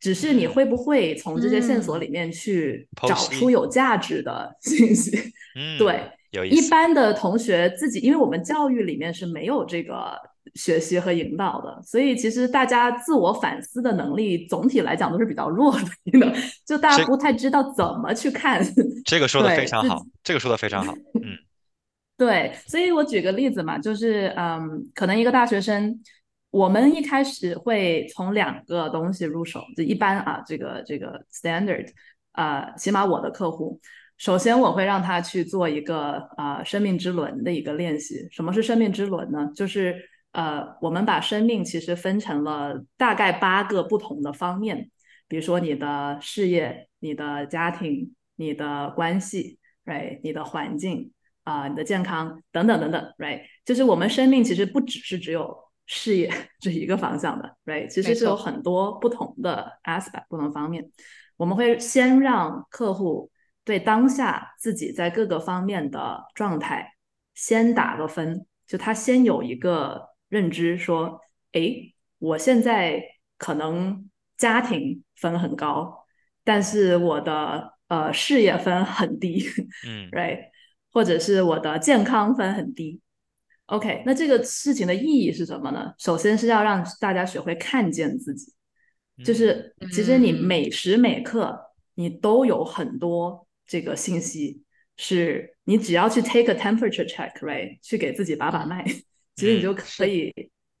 [0.00, 5.16] 只是你会不会从这些线索里面去找出有价值的信息？
[5.54, 6.10] 嗯，对，
[6.48, 10.18] 一般的同学自己，因为我们教育里面是没有这个。
[10.56, 16.32] 学习和引导的，所以其实大家自我反思的能力总体来讲都是比较弱的，
[16.66, 18.60] 就大家不太知道怎么去看。
[19.04, 20.92] 这个说的非常好，这个说的非常好。
[21.22, 21.36] 嗯，
[22.16, 26.00] 对，所以我举个例子嘛，就是嗯，可能一个大学生，
[26.50, 31.86] 我们一开始会从两个东西入手，就一般啊，这个这个 standard
[32.32, 33.78] 啊，起码我的客户，
[34.16, 38.26] 首先我会让他去做一个啊生命之轮的一个练习。
[38.30, 39.50] 什么是生命之轮呢？
[39.54, 39.94] 就是
[40.36, 44.90] 呃，我们把生命其实分成了大概八个不同的方面，
[45.28, 50.20] 比如说你的事业、你的家庭、你的关系，right？
[50.22, 51.10] 你的环境
[51.44, 53.40] 啊，你的健康等等等等，right？
[53.64, 57.88] 就是我们生命其实不只是只有事业 这一个方向的，right？
[57.88, 60.84] 其实是有很多不同的 aspect 不同方面。
[61.38, 63.30] 我们会先让客户
[63.64, 66.92] 对当下自己在各个方面的状态
[67.32, 70.14] 先打个分，就他先有一个。
[70.28, 71.20] 认知说，
[71.52, 73.02] 哎，我现在
[73.38, 76.04] 可能家庭分很高，
[76.44, 79.44] 但是我的呃事业分很低，
[79.86, 80.50] 嗯， right，
[80.92, 83.00] 或者是我的健康分很低。
[83.66, 85.92] OK，那这个事情的意义是什么呢？
[85.98, 88.52] 首先是要让大家学会看见自己，
[89.24, 91.58] 就是其实你每时每刻
[91.94, 94.62] 你都有很多这个信息，
[94.96, 98.84] 是你只要去 take a temperature check，right，去给自己把把脉。
[99.36, 100.32] 其实你就可以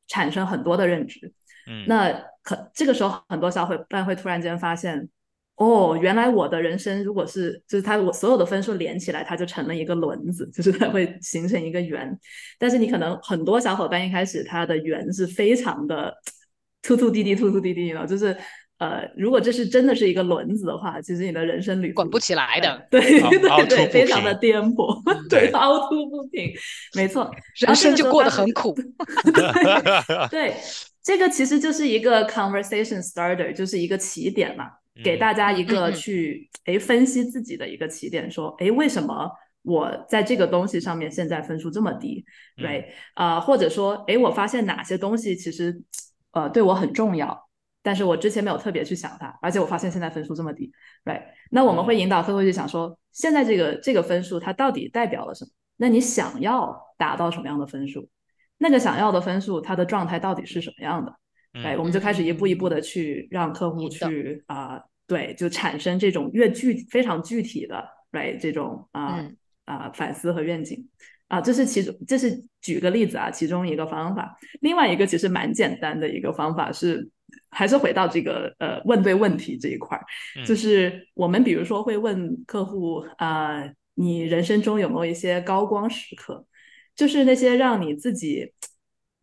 [0.08, 1.32] 产生很多的认知，
[1.68, 5.08] 嗯，那可这个时候很多小伙伴会突然间发现，
[5.56, 12.18] 哦，原来我的人生如果是就是他我所有的分数连起来，它就成了一个轮子，就是它会形成一个圆。
[12.58, 16.14] 但是你可能很多小伙伴一开始他的圆是非常的
[16.82, 18.36] 突突滴滴突突滴滴的，就是。
[18.78, 26.52] 呃，如果这是真的是一个轮子的话，其实你的人生旅途滚不起来的，对对对， 非常的颠簸， 对，凹凸不平，
[26.94, 27.30] 没错，
[27.66, 28.76] 人生就过得很苦。
[30.30, 30.54] 对，
[31.02, 34.66] 这个其实就是一个 conversation starter，就是一个起点嘛，
[35.02, 39.30] 给大家一个去哎分析自己的一个起点，说哎为什么
[39.62, 42.22] 我在这个东西上面现在分数这么低
[42.58, 42.84] ，right？
[43.14, 45.80] 啊，或者说哎我发现哪些东西其实
[46.32, 47.45] 呃对我很重要。
[47.86, 50.72] 但是我之前没有特别去想它，而且我发现现在分数这么低
[51.04, 51.22] ，right？
[51.52, 55.50] 那我们会引导客户去想说，现在这个这个分数它到底代表了什么？
[55.76, 58.08] 那你想要达到什么样的分数？
[58.58, 61.14] 那个想要的分数它的状态到底是什么样的？
[61.62, 68.36] 哎，我们就开始一步一步的去让客户去啊，对，就产生这种越具非常具体的，right？
[68.40, 69.24] 这种啊
[69.64, 70.88] 啊反思和愿景
[71.28, 74.36] 啊，这是其中，这是举个例子啊，其中一个方法。
[74.60, 77.08] 另外一个其实蛮简单的一个方法是。
[77.50, 80.04] 还是回到这个呃问对问题这一块儿，
[80.44, 86.44] 就是我们比如说会问客户啊，你人生中有没有一些高光时刻，
[86.94, 88.52] 就是那些让你自己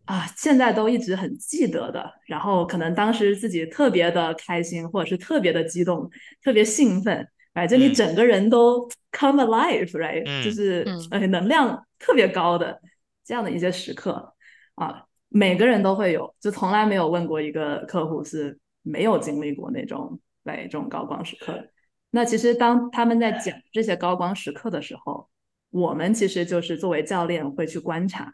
[0.05, 6.09] 啊现在都一直很记得的，然后可能当时自己特别的开心，或者是特别的激动，
[6.41, 12.81] 特别兴奋，哎，就你整个人都 come alive，right，就是呃能量特别高的
[13.23, 14.33] 这样的一些时刻。
[14.75, 15.05] 啊。
[15.35, 21.69] 每个人都会有，就从来没有问过一个客户是没有经历过那种来这种高光时刻。
[22.11, 25.27] 那其实当他们在讲这些高光时刻的时候，
[25.71, 28.31] 我们其实就是作为教练会去观察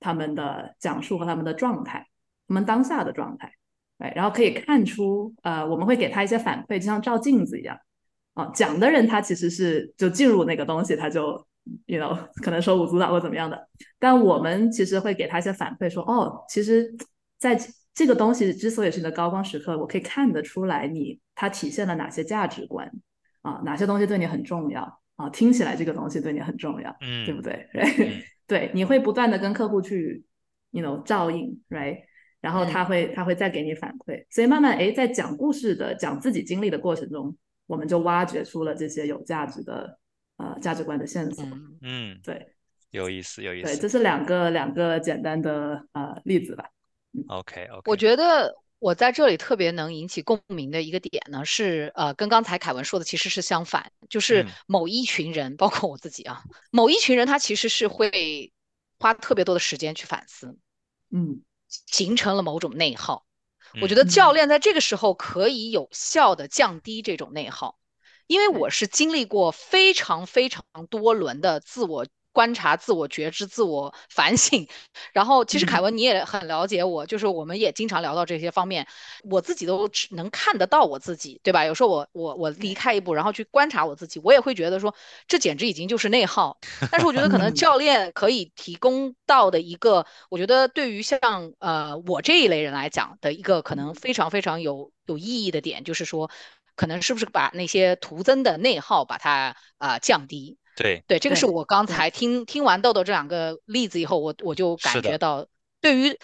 [0.00, 2.06] 他们的讲述和他们的状态，
[2.48, 3.52] 他们当下的状态，
[3.98, 7.78] 哎，然后可以看出，呃，我们会给他一些反馈，就像照镜子一样，
[8.32, 11.46] 啊，讲的人他其实是就进入那个东西，他就。
[11.86, 16.94] You know 可能手舞足蹈或怎么样的，但我们其实会给他一些反馈，说哦，其实
[17.38, 17.58] 在
[17.94, 22.90] 这个东西之所以是你的高光时刻，我可以看得出来你它体现了哪些价值观
[23.42, 27.68] 啊，哪些东西对你很重要啊，听起来这个东西对你很重要，嗯，对不对？
[28.46, 30.24] 对，你会不断的跟客户去
[30.70, 31.98] you know 照应，right？
[32.40, 39.98] 然后他会他会再给你反馈，所以慢慢哎，在讲故事的讲自己经历的过程中，我们就挖掘出了这些有价值的
[40.38, 41.44] 呃价值观的线索。
[41.82, 42.54] 嗯，对，
[42.90, 43.66] 有意思，有意思。
[43.66, 46.70] 对，这是两个两个简单的呃例子吧。
[47.28, 58.52] OK OK，我觉得我在这里特别能引起共鸣的一个点呢，是呃跟刚才凯文说的其实是相反，就是某一群人，包括我自己啊，某一群人他其实是会
[58.98, 60.56] 花特别多的时间去反思，
[61.10, 63.24] 嗯，形成了某种内耗。
[63.82, 67.78] 我觉得教练在这个时候可以有效的降低这种内耗，
[68.28, 72.06] 因为我是经历过非常非常多轮的自我。
[72.30, 74.68] 观察、自我觉知、自我反省，
[75.12, 78.86] 然后其实凯文你也很了解我，就是我们也经常聊到这些方面，
[79.28, 81.64] 我自己都只能看得到我自己，对吧？
[81.64, 84.94] 有时候我我我离开一步，然后去观察我自己，我也会觉得说
[85.26, 86.56] 这简直已经就是内耗。
[86.92, 91.18] 但是我觉得可能教练可以提供到的一个，我觉得对于像
[91.58, 96.30] 呃我这一类人来讲的一个可能非常非常有有意义的点，就是说
[96.78, 100.56] 可能是不是把那些徒增的内耗把它啊降低。
[100.76, 105.44] 对对，这个是我刚才听听完豆豆这两个例子以后，我我就感觉到，
[105.80, 106.16] 对于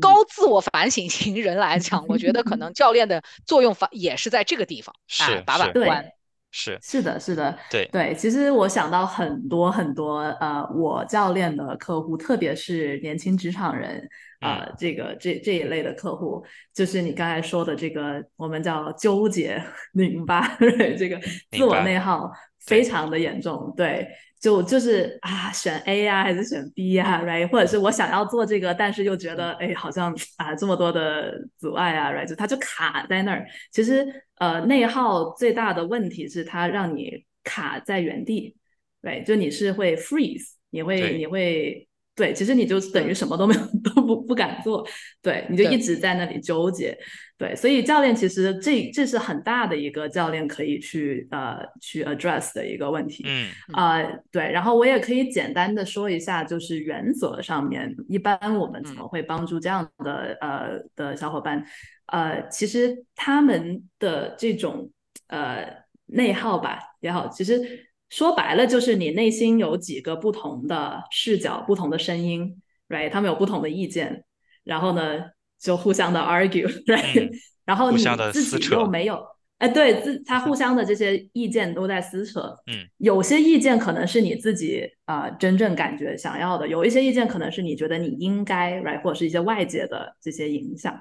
[0.00, 6.04] 高自我反省型人来讲，我觉得可 能教练的作用反也是在这个地方，是把把关，
[6.50, 8.12] 是是的，是的，对对。
[8.16, 14.08] 其实我想到很多很多呃，我教练的客户，特别是年轻职场人，
[14.40, 19.62] 呃，这个这这一类的客户，就是你刚才说的这个，我们叫纠结
[19.92, 20.56] 拧巴，
[20.98, 21.20] 这个
[21.50, 22.30] 自我内耗。
[22.66, 24.06] 非常的严重，对，
[24.38, 27.48] 就就是啊，选 A 呀，还是选 B 呀，right？
[27.48, 32.26] 或者是我想要做这个，但是又觉得，哎，好像啊，这么多的阻碍啊，right？
[32.26, 33.46] 就它就卡在那儿。
[33.72, 38.54] 其实，呃，内耗最大的问题是它让你卡在原地
[39.00, 39.24] ，right？
[39.24, 41.88] 就你是会 freeze，你会你会。
[42.16, 43.60] 对，其实你就等于什么都没有，
[43.94, 44.86] 都不不敢做。
[45.22, 46.96] 对，你就一直在那里纠结。
[47.38, 53.24] 对，所以教练其实这这是很大的一个教练可以去呃去 address 的一个问题。
[53.26, 54.52] 嗯啊，对。
[54.52, 61.64] 然后我也可以简单的说一下，就是原则上面，一般我们怎么会帮助这样的呃的小伙伴？
[62.06, 64.90] 呃，其实他们的这种
[65.28, 65.66] 呃
[66.06, 67.86] 内耗吧也好，其实。
[68.10, 73.08] 说白了就是你内心有几个不同的视角、不同的声音，right？
[73.08, 74.24] 他们有不同的意见，
[74.64, 75.26] 然后呢
[75.60, 77.30] 就互相的 argue，right？
[77.64, 79.24] 然后你自己又没有，
[79.58, 89.00] 哎，对，自他互相的这些意见都在撕扯，嗯，有些意见可能是你自己啊真正感觉想要的，有一些意见可能是你觉得你应该，right？
[89.02, 91.00] 或者是一些外界的这些影响，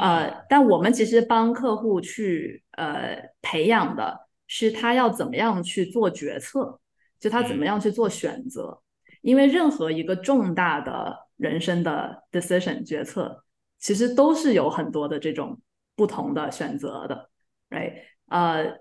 [0.00, 4.26] 呃，但我们其实帮客户去呃培养的。
[4.54, 6.78] 是他要怎么样去做决策，
[7.18, 8.78] 就他怎么样去做选择，
[9.22, 13.42] 因为任何一个重大的人生的 decision 决策，
[13.78, 15.58] 其实都是有很多的这种
[15.96, 17.30] 不同的选择的
[17.70, 17.94] ，right？
[18.26, 18.78] 呃，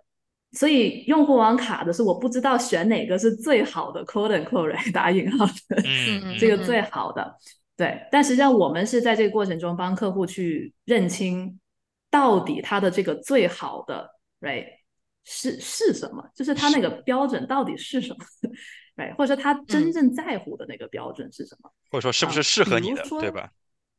[0.52, 5.82] 所以用户网卡的是我不知道选哪个是最好的，quote and quote 打引号的，
[6.38, 7.34] 这个最好的，
[7.78, 8.06] 对。
[8.12, 11.58] 但实际上我们是在这个过程中帮客户去认清
[12.10, 14.10] 到底他的这个最好的
[14.42, 14.81] ，right？
[15.24, 16.28] 是是什么？
[16.36, 18.26] 就是他那个标准到底是什么？
[18.96, 21.72] 对，或者说他真正在乎的那个标准是什么？
[21.90, 23.52] 或者说是不是适合你的，对吧？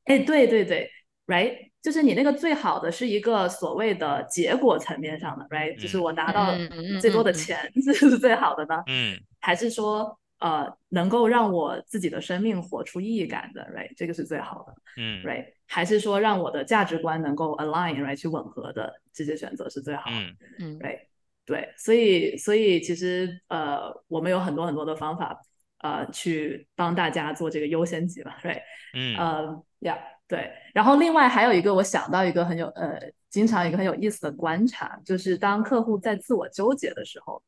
[0.04, 0.90] 哎，对对对
[1.26, 6.54] ，right，就是你那个最好的是一个所谓的结果层面上的，right，就是我拿到
[7.00, 8.82] 最多的钱这 是最好的呢？
[8.88, 20.16] 嗯，还是说呃能够让我自己的生命活出意义感的，right，这个是最好的，嗯，right，还是说让我的价值观能够 align，right，去吻合的这些选择是最好的，
[20.58, 20.98] 嗯，right。
[21.44, 25.36] 对，所以所以其实呃，我们有很多很多的方法，
[25.78, 28.62] 呃，去帮大家做这个优先级嘛，对，
[28.94, 37.42] 嗯，呃，呀，对，然后另外还有一个，我想到一个很有呃，经常一个很有意思的观察，就是当客户在自我纠结的时候，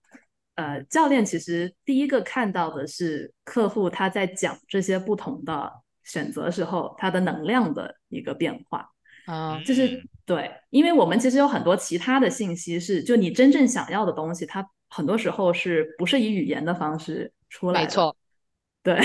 [0.57, 5.73] 呃，教练其实第一个看到的是客户他在讲这些不同的
[6.03, 8.91] 选择时候，他的能量的一个变化。
[9.27, 17.87] 啊，就是对，因为我们其实有很多其他的信息是，就你真正想要的东西，它很多时候是不是以语言的方式出来的？
[17.87, 18.17] 没错，
[18.83, 18.99] 对。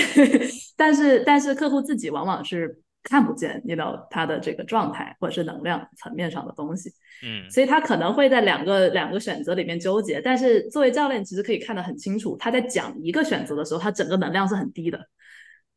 [0.76, 6.90] 但是但是客户自己往往是看不见，你知道他的这个状态或者是能量层面上的东西。
[7.22, 10.22] 嗯，所以他可能会在两个两个选择里面纠结。
[10.22, 14.98] 但是作为教练，其实可以看得很清楚，他在讲一个选择的时候，他整个能量是很低的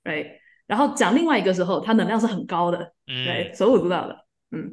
[0.05, 0.37] ，right？
[0.67, 4.17] 然后讲另外一个时候，他能量是很高的，对，手舞足蹈的。
[4.51, 4.71] 嗯，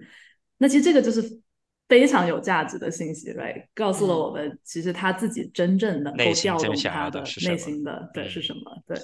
[0.61, 1.43] 那其实这个就是
[1.91, 3.67] 非常有价值的信息，right？
[3.75, 8.61] 告诉了我们，其实他自己真正能够调动他的内心的对是什么？
[8.87, 8.97] 对。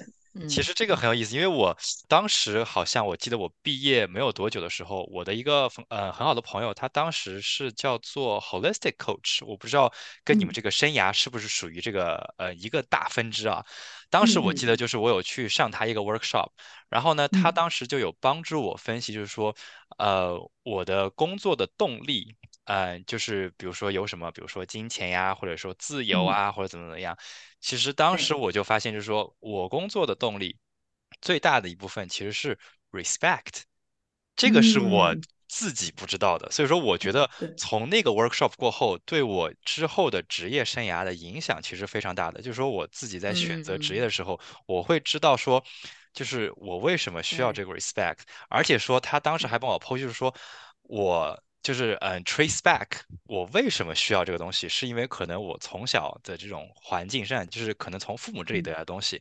[0.46, 1.74] 其实这个很有意思，因为我
[2.06, 9.90] 当时好像我记得我毕业没有多久的时候，我的一个呃很好的朋友，他当时是叫做 holistic coach，我不知道
[10.22, 13.64] 跟你们这个生涯是不是属于这个呃一个大分支啊。
[14.10, 16.50] 当时我记得就是我有去上他一个 workshop，
[16.90, 19.56] 然后呢，他当时就有帮助我分析，就是说
[19.96, 22.36] 呃我的工作的动力。
[22.66, 27.16] 嗯，就是比如说有什么，比如说金钱呀，或者说自由啊，或者怎么怎么样。
[27.60, 30.58] 其实当时我就发现，就是说我工作的动力
[31.20, 32.58] 最大的一部分其实是
[32.90, 33.62] respect，
[34.34, 35.14] 这个是我
[35.46, 36.50] 自己不知道的。
[36.50, 42.42] 所以说，我觉得从那个 workshop 过后，对我之后的职业生涯的影响其实非常大的。
[42.42, 45.64] 就是说，我自己在选择职业的时候，我会知道说，
[46.12, 50.34] 就是我为什么需要这个 respect，而且说他当时还帮我剖析，就是说
[50.82, 51.40] 我。
[51.66, 52.86] 就是嗯，trace back，
[53.24, 54.68] 我为什么需要这个东西？
[54.68, 59.20] 是因为可能我从小的这种环境上，就是可能从父母这里得来的东西，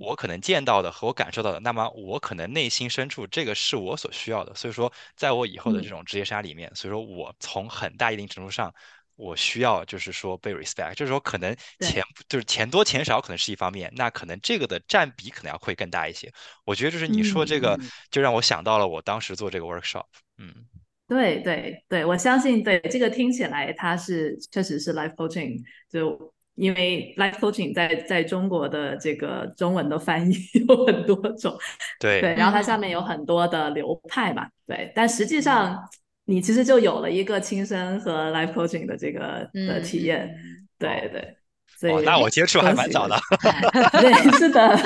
[0.00, 4.52] 我可能见到的和我感受到的，那么我可能内心深处这个是我所需要的。
[4.56, 8.74] 所以说，在我以后的这种职业生涯里面，所以说我从很大一定程度上，
[9.14, 16.28] 我需要就是说被 respect，就是说可能钱就是钱多钱少可能是一方面，那可能这个的占比可能要会更大一些。
[16.64, 17.78] 我觉得就是你说这个，
[18.10, 20.06] 就让我想到了我当时做这个 workshop，
[20.38, 20.66] 嗯。
[21.08, 30.34] 对对对，我相信对这个听起来它是确实是 life coaching，就因为 life coaching 在在中国的这个中文的翻译
[30.68, 31.56] 有很多种，
[31.98, 35.82] 对对，然后它下面有很多的流派嘛，对，但实际上
[36.26, 40.34] 你其实就有了一个亲身和 life coaching 的这个的体验，
[40.78, 41.37] 对对。
[41.82, 43.18] 哦，那我接触还蛮早的。
[44.00, 44.68] 对，是的。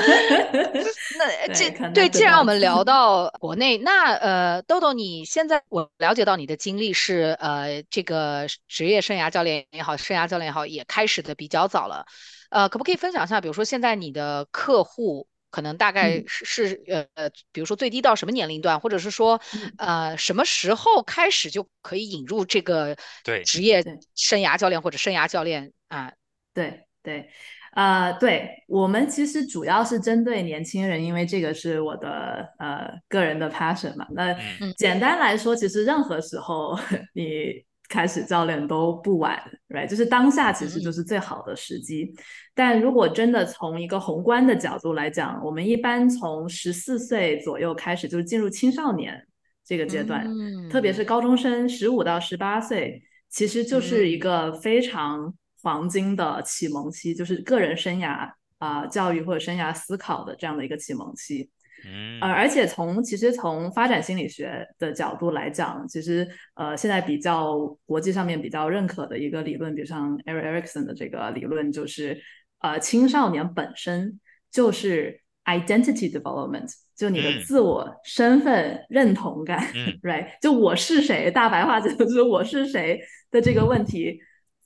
[1.17, 12.05] 那这对，既然我们聊到国内，那呃，豆豆，你现在我了解到你的经历是呃，这个职业生涯教练也好，生涯教练也好，也开始的比较早了。
[12.49, 19.39] 呃，可不可以分享一下，比如说现在你的客户可能大概是是呃呃，比如说最低到什么年龄段，或者是说
[19.77, 23.83] 呃什么时候开始就可以引入这个对职业
[24.15, 26.11] 生涯教练或者生涯教练啊？
[26.53, 27.27] 对对，
[27.75, 34.07] 呃，对我们其实主要是针对年轻人，因为这个是我的呃个人的 passion 嘛。
[34.11, 34.33] 那
[34.77, 36.77] 简单来说，其实任何时候
[37.13, 39.37] 你开始教练都不晚
[39.67, 39.85] ，right？
[39.85, 42.13] 就是当下其实就是最好的时机。
[42.55, 49.21] 但如果真的从一个宏观的角度来讲，我们一般从十四岁左右开始，就是进入青少年
[49.65, 50.25] 这个阶段，
[50.69, 55.33] 特别是高中生，十五到十八岁，其实就是一个非常。
[55.63, 61.49] 黄金的启蒙期就是个人生涯啊，教育或者生涯思考的这样的一个启蒙期。
[61.85, 72.21] 嗯，呃，而且从其实从发展心理学的角度来讲，其实呃，现在比较国际上面比较认可的一个理论，比如像 Eric Erikson 的这个理论，就是
[72.59, 74.19] 呃，青少年本身
[74.51, 79.59] 就是 identity development，就你的自我身份认同感，
[80.03, 80.27] right？
[80.41, 84.19] 就我是谁，大白话就 是我是谁的这个问题。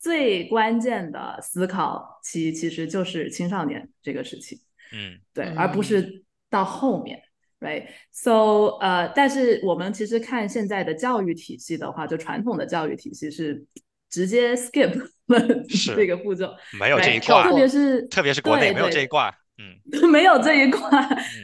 [0.08, 4.56] 最关键的思考期其实就是青少年这个时期，
[4.94, 7.20] 嗯，对，而不是到后面
[7.60, 13.66] ，right？So，呃，但是我们其实看现在的教育体系的话，就传统的教育体系是
[14.10, 14.98] 直接 skip
[15.28, 20.90] 了这个步骤，没有这一挂，特别是特别是国内 没有这一挂，嗯，没有这一块，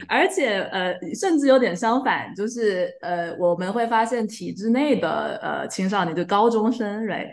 [0.08, 7.28] 而且呃，甚至有点相反，就是呃，我们会发现体制内的呃青少年就高中生，right？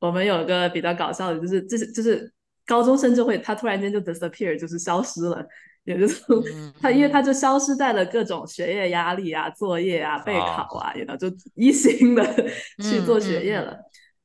[0.00, 2.32] 我们有个比较搞笑的，就是就是就是
[2.66, 5.46] 高中生就会他突然间就 disappear，就是消失了，
[5.84, 6.22] 也就是
[6.80, 12.24] 他因为他就消失在了各种学业压力啊、作业啊、备考啊，然后就一心的
[12.78, 13.76] 去做学业了。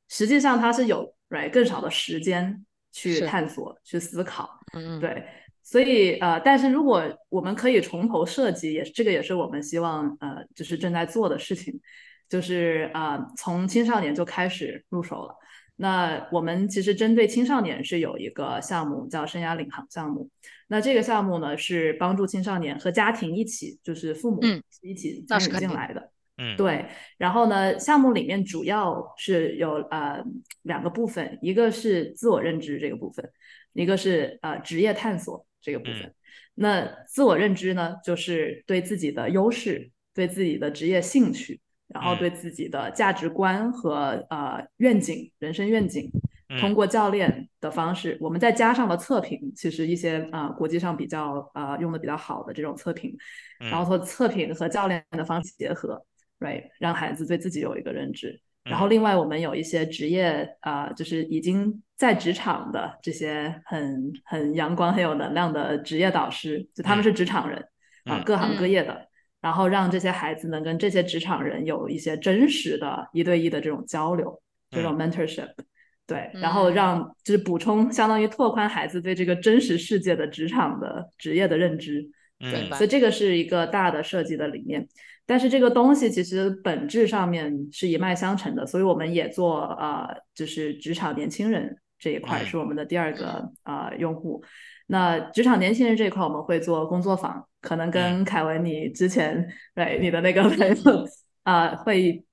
[0.07, 4.49] 实际上他是有 right 更少的时间去探索、去思考。
[4.73, 5.23] 嗯，对。
[5.63, 11.81] 所以呃，但是如果我们可以从头设计，也这个也是我们希望呃，就是正在做的事情，
[12.29, 15.35] 就是呃，从青少年就开始入手了。
[15.77, 20.29] 那我们其实针对青少年是有一个项目叫生涯领航项目。
[20.67, 24.41] 那这个项目呢是帮助青少年和家庭一起，就是父母
[24.81, 26.11] 一起参与进来的。
[26.37, 26.85] 嗯，对。
[27.17, 30.23] 然后呢，项目里面主要是有呃
[30.63, 33.29] 两个部分，一个是自我认知这个部分，
[33.73, 36.13] 一个是呃职业探索这个部分。
[36.55, 41.59] 那自我认知呢，就是对自己的优势，对自己的职业兴趣。
[41.95, 46.11] 然后对自己的价值观和呃愿景、人生愿景，
[46.59, 53.15] 通过教练的方式，我们再加上了测评，其实一些啊国际上比较啊用的比较好的这种测评，
[53.59, 56.05] 然后和测评和教练的方式结合
[56.41, 58.41] ，right，让孩子对自己有一个认知。
[58.65, 67.63] 然后另外我们有一些职业啊，就是已经在职场的这些很很阳光、很有能量的职业导师，就他们是职场人
[68.03, 69.07] 啊，各行各业的，
[69.45, 74.41] 然后让这些孩子能跟这些职场人有一些真实的一对一的这种交流，
[74.71, 75.49] 这种 mentorship。
[76.07, 82.09] 对，然后让就是补充，相当于拓宽孩子对这个真实世界的职场的职业的认知。
[82.39, 84.87] 对，所以这个是一个大的设计的理念。
[85.27, 94.43] 但是这个东西其实本质上面是一脉相承的，所以我们也做呃，就是职场年轻人这一块是我们的第二个呃用户。
[94.87, 101.05] 那职场年轻人这一块我们会做工作坊，可能跟凯文你之前对你的那个朋友
[101.43, 102.23] 啊会。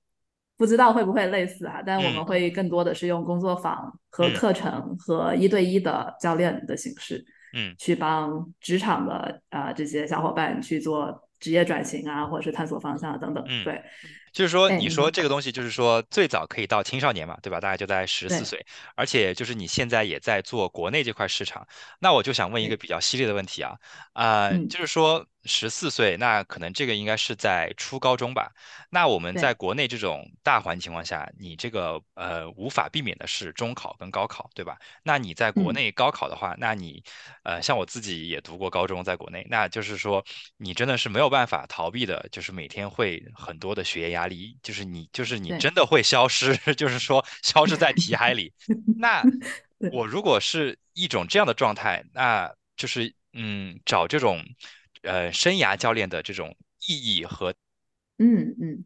[0.55, 1.81] 不知道会不会类似啊？
[1.83, 7.25] 但我们会更多的是用工作坊和课程和一对一的教练的形式，
[7.57, 13.43] 嗯，去帮职场的啊这些小伙伴去做职业转型啊，或者是探索方向等等。
[13.65, 13.81] 对，
[14.33, 17.59] 就是说，你说这个东西，就是说最早可以到青少年嘛，对吧？
[17.61, 18.65] 大概就在十四岁，
[18.95, 21.65] 而且就是你现在也在做国内这块市场，
[21.99, 23.77] 那我就想问一个比较犀利的问题啊，
[24.11, 25.25] 啊，就是说。
[25.45, 28.49] 十四岁，那可能这个应该是在初高中吧。
[28.89, 34.77] 那我们在国内这种大环境情况下，你这个呃无法避免的是中考跟高考，对吧？
[35.03, 37.03] 那你在国内高考的话，那你
[37.43, 40.23] 呃像我自己也读过高中，在国内，那就是说
[40.55, 48.51] 你真的是没有办法逃避的，就是每天会很多的学业压力，就是你就是你真的会消失， 就是说消失在 题海里。
[48.97, 49.23] 那
[49.91, 54.39] 我如果是一种这样的状态，那就是嗯找这种。
[55.03, 56.55] 呃，生涯教练的这种
[56.87, 57.53] 意义和，
[58.19, 58.85] 嗯嗯，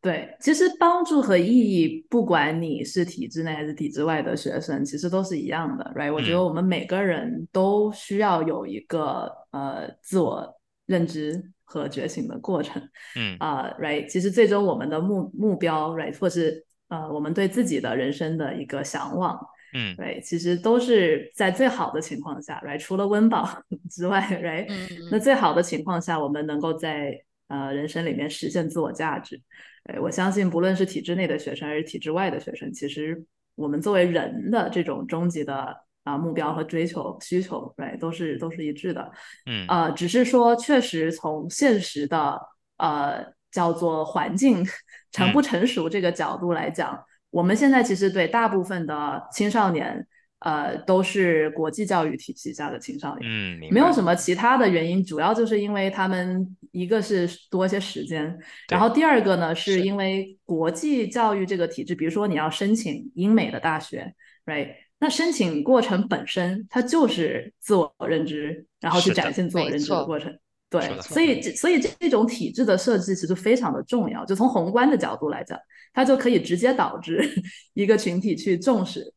[0.00, 6.12] 对，其实帮助和意义，不管你是体制内还是体制外的学生，其实都是一样的，right？
[6.12, 10.56] 我觉得我们每个人都需要有一个呃自我
[10.86, 12.82] 认知和觉醒的过程，
[13.14, 14.08] 嗯啊，right？
[14.08, 16.18] 其实最终我们的目目标，right？
[16.18, 19.38] 或是呃我们对自己的人生的一个向往。
[19.72, 23.48] 嗯，，right，，其实都是在最好的情况下，right，除了温饱
[23.88, 24.66] 之外，right，
[25.12, 27.16] 那最好的情况下，我们能够在
[27.46, 29.40] 呃人生里面实现自我价值。
[29.84, 39.10] 哎，我相信不论是体制内的学生还是体制外的学生，其实我们作为人的这种终极的啊目标和追求需求，right，都是都是一致的。
[39.46, 42.40] 嗯，呃，只是说确实从现实的
[42.78, 44.66] 呃叫做环境
[45.12, 46.98] 成不成熟这个角度来讲。
[47.30, 50.04] 我们现在其实对大部分的青少年，
[50.40, 58.36] 呃，都是国际教育体系下的青少年，嗯，没有什么其他的原因，主要就是因为他们一个是多一些时间，
[58.68, 64.12] 然后第二个呢，是因为国际教育这个体制，比如说你要申请英美的大学
[64.46, 64.74] ，right？
[65.00, 70.38] 那申请过程本身它就是自我认知，然后去展现自我认知的过程。
[70.68, 74.24] 对，所以这所以这种体制的设计其实非常的重要。
[74.24, 75.58] 就从宏观的角度来讲，
[75.92, 77.28] 它就可以直接导致
[77.74, 79.12] 一个群体去重视，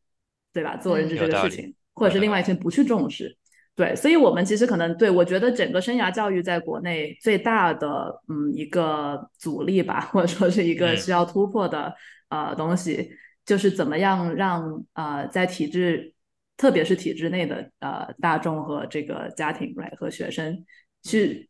[0.51, 0.75] 对吧？
[0.77, 3.38] 自我认知这个事情，或者是另外一群不去重视。
[3.75, 11.93] 对，所以我们其实可能对我觉得整个生涯教育在国内最大的嗯一个阻力吧，或者说是一个需要突破的
[12.29, 13.11] 呃东西，
[13.45, 16.13] 就是怎么样让呃在体制，
[16.57, 20.65] 特别是体制内的呃大众和这个家庭来和学生。
[21.03, 21.49] 去，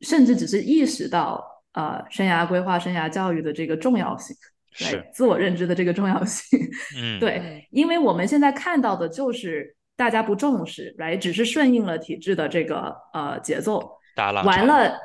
[0.00, 4.34] 甚至只是意识到，呃，生涯规划、生涯教育的这个重要性，
[4.72, 6.58] 是自我认知的这个重要性。
[6.96, 13.98] 嗯， 对，因为我们现在看到的就是大家不重视，来，只是顺应了体制的这个呃节奏。
[14.16, 14.98] 完了，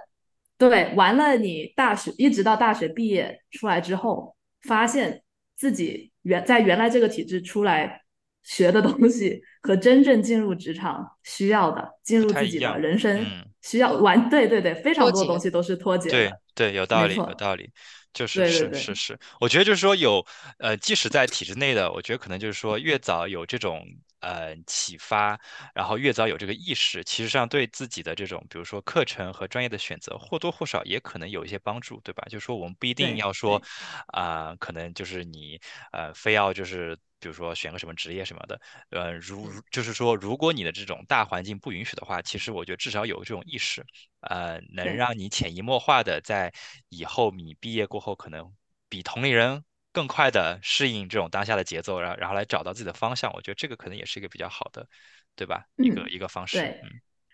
[0.57, 5.23] 对，完了，你大学一直到大学毕业出来之后，发现
[5.59, 8.01] 自己原在原来这个体制出来。
[8.41, 13.23] 学的东西和真正进入职场需要的，进入自己的人生
[13.61, 16.09] 需要完，对对对，非常多东西都是脱节。
[16.09, 17.69] 对对，有道理，有道理，
[18.13, 19.19] 就是是是是。
[19.39, 20.25] 我觉得就是说有，
[20.57, 23.85] 呃，即使在体制内的，我觉得可能就是说越早有这种
[24.19, 25.39] 呃启发，
[25.73, 32.23] 然后越早有这个意识，其实上对自己的这种，比如说课程和专业的选择，或多或少也可能有一些帮助，对吧？
[32.29, 33.61] 就是说我们不一定要说
[34.07, 35.59] 啊，可能就是你
[35.91, 36.97] 呃非要就是。
[37.19, 38.59] 比如说选个什么职业什么的，
[38.89, 43.85] 呃，如就是说，如果你的这种大环境不允许的话，其实我觉得至少有这种意识，
[44.21, 46.51] 呃，能让你潜移默化的在
[46.89, 48.51] 以后你毕业过后，可能
[48.87, 53.31] 比同龄人更快的适应这种当下的节奏，然后然后来找到自己的方向。
[53.33, 54.87] 我觉得这个可能也是一个比较好的，
[55.35, 55.65] 对吧？
[55.77, 56.57] 一个一个方式。
[56.57, 56.81] 对，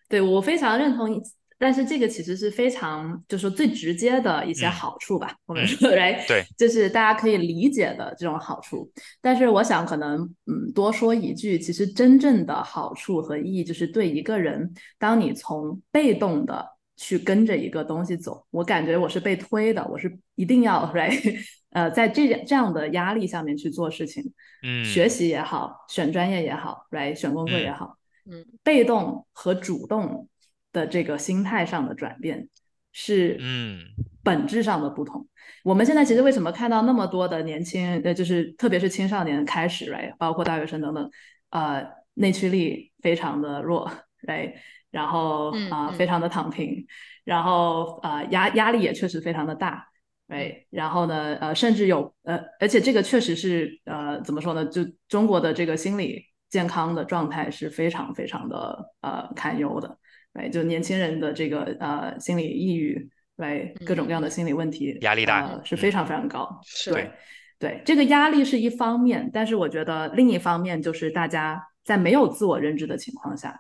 [0.10, 1.22] 对我非常认同。
[1.58, 8.92] 但是这个其实是非常，就是说最直接的一些好处吧，我们说来， 对，就是大家可以理解的这种好处。
[9.22, 16.66] 但是我想可能，嗯，多说一句，其实真正的好处和意义，就是对一个人，当你从被动的
[16.98, 21.40] 去跟着一个东西走，我感觉我是被推的，我是一定要 right，
[21.72, 24.24] 呃，在这这样的压力下面去做事情，
[24.64, 27.72] 嗯，学习也好，选专业也好，right，选工作也。
[27.72, 27.98] 好，
[28.30, 30.28] 嗯，被动和主动
[30.76, 32.48] 的这个心态上的转变
[32.92, 33.80] 是嗯
[34.22, 35.28] 本质上的不同。
[35.64, 41.10] 我们现在其实为什么看到那么多的年轻，呃，就是特别是青少年开始，right，包括大学生等等，
[41.50, 41.84] 呃，
[42.16, 43.90] 内驱力非常的弱
[44.28, 44.54] ，right，
[44.92, 46.86] 然后啊、非常的躺平，
[47.24, 49.88] 然后啊压压力也确实非常的大
[50.28, 54.66] ，right，然后呢，呃，甚至有呃，而且这个确实是呃怎么说呢？
[54.66, 59.98] 就中国的这个心理健康的状态是非常非常的呃堪忧的
[60.36, 63.10] ，right，就年轻人的这个呃心理抑郁。
[63.38, 66.58] 对各种各样的心理问题，压力大、呃、是非常非常高。
[66.64, 67.12] 是对
[67.60, 73.60] 对，这个压力是一方面，但是我觉得另一方面就是大家在没有自我认知的情况下，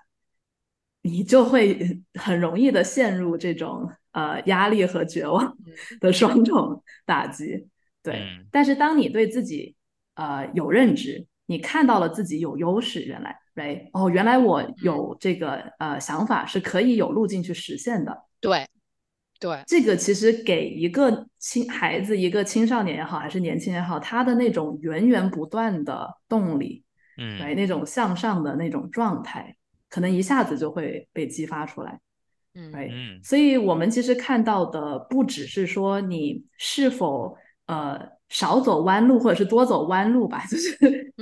[1.01, 5.57] 你就会很容易的陷入这种呃压力和绝望
[5.99, 7.67] 的双重打击。
[8.01, 9.75] 对，嗯、但是当你对自己
[10.13, 13.89] 呃有认知，你看到了自己有优势，原来，right？
[13.93, 18.25] 哦，原来我有这个呃想法是可以有路径去实现的。
[18.39, 18.65] 对。
[19.37, 26.85] 对，这个其实给一个青孩子、一个青少年也好，还是年轻也好，他的那种源源不断的动力，
[27.17, 29.53] 嗯，对，那种向上的那种状态，
[29.89, 31.99] 可能一下子就会被激发出来，
[32.53, 37.99] 嗯，对，嗯，所以我们其实看到的不只是说你是否呃
[38.29, 40.77] 少走弯路，或者是多走弯路吧， 就是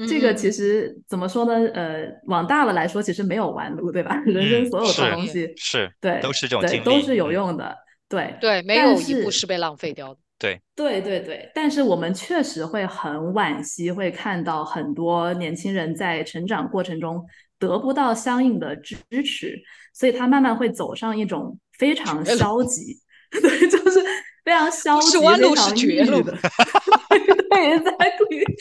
[0.07, 1.53] 这个其实怎么说呢？
[1.73, 4.15] 呃，往大了来说，其实没有弯路，对吧？
[4.25, 7.75] 人生所有的东西是对，都是这种，经历，都是有用的。
[8.09, 10.19] 对对，没有一步是被浪费掉的。
[10.39, 17.23] 对对对对，但是我们确实会很惋惜，会看到很多年轻人在成长过程中
[17.57, 19.57] 得不到相应的支持，
[19.93, 22.97] 所以他慢慢会走上一种非常消极，
[23.31, 23.99] 对，就是
[24.43, 26.31] 非常消极、是弯路是绝路的。
[27.49, 28.43] 对，exactly。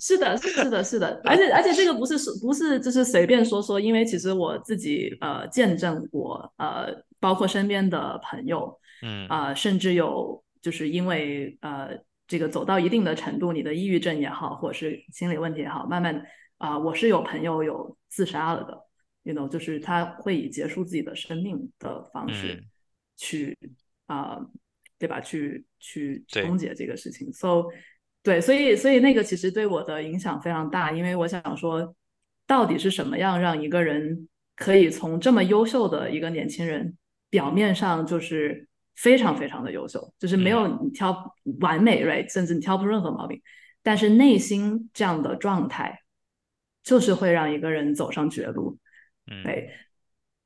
[0.00, 11.88] 是的，是的，是的，而且而且这个不是不是就是随便说说，因为其实我自己呃见证过呃，包括身边的朋友，嗯啊、呃，甚至有就是因为呃
[12.26, 16.14] 这个走到一定的程度，你的抑郁症也好，或者是心理问题也好，慢慢
[16.58, 18.78] 啊、呃，我是有朋友有自杀了的
[19.22, 22.62] ，you know，就是他会以结束自己的生命的方式
[23.16, 23.56] 去
[24.06, 24.50] 啊、嗯呃，
[25.04, 25.20] 对吧？
[25.20, 27.64] 去去终结这个事情，so。
[28.22, 31.94] 对，所以所以那个其实对我的影响非常大，因为我想说，
[32.46, 34.26] 到底是什么样让一个人
[34.56, 36.96] 可以从这么优秀的一个年轻人，
[37.28, 41.14] 表面上就是非常非常的优秀，就是没有你挑
[41.60, 43.38] 完美，right，甚至你挑不出任何毛病，
[43.82, 46.00] 但是内心这样的状态，
[46.82, 48.78] 就是会让一个人走上绝路。
[49.30, 49.70] 嗯，对，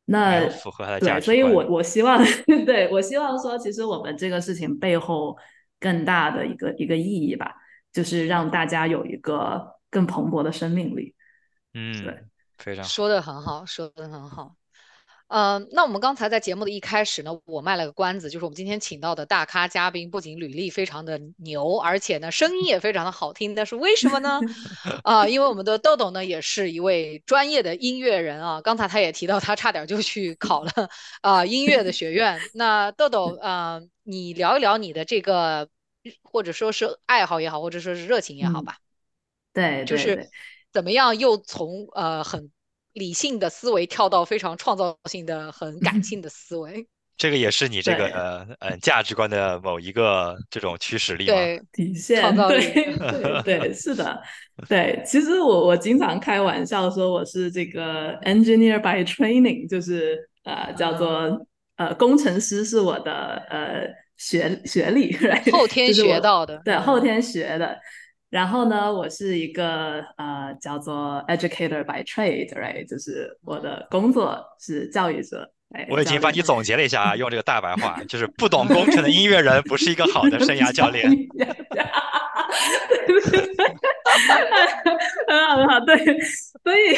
[0.09, 2.23] 那符合他的价对，所以我我希望，
[2.67, 5.37] 对我希望说，其实我们这个事情背后
[5.79, 7.55] 更大的一个一个意义吧。
[7.91, 11.15] 就是让大家有一个更蓬勃的生命力。
[11.73, 12.23] 嗯，对，
[12.59, 14.55] 非常说的很好，说的很好。
[15.29, 23.55] 呃，那我们刚才在节目的一开始呢，我卖了个关子，就是我们今天请到的大咖嘉宾，不仅履历非常的牛，而且呢声音也非常的好听。
[23.55, 24.41] 但是为什么呢？
[25.05, 28.61] 啊、呃，因为我们的豆豆呢也是一位专业的音乐人啊。
[28.61, 30.73] 刚才他也提到，他差点就去考了
[31.21, 32.41] 啊、呃、音乐的学院。
[32.55, 35.69] 那豆豆啊、呃，你聊一聊你的这个。
[36.23, 38.77] 或者说是爱好也好，或者说是热情也好吧，
[39.53, 40.31] 嗯、对，就是
[40.73, 42.51] 怎么样又从呃很
[42.93, 46.87] 理性的思维跳到非常创造性的、很感性的思维。
[47.17, 51.35] 这个也是你这个呃呃价值观的某一个这种驱使力吗？
[51.35, 52.61] 对，体现创造力。
[52.73, 54.21] 对对 对，是的，
[54.69, 55.03] 对。
[55.05, 63.13] 其实我我经常开玩笑说我是这个 engineer by training，就是呃叫做呃工程师是我的
[63.51, 64.09] 呃。
[64.19, 65.17] 学学历
[65.53, 67.79] 后天学到的，对，后天学的。
[68.31, 72.87] 然后呢，我是一个呃叫做 educator by trade，right？
[72.89, 75.51] 就是我的工作是教育者。
[75.75, 81.11] 哎，我已经帮你总结了一下啊，用这个大白话，就是不懂工程的音乐人不是一个好的生涯教练。
[85.29, 85.97] 很好，很好，对，
[86.63, 86.97] 所以。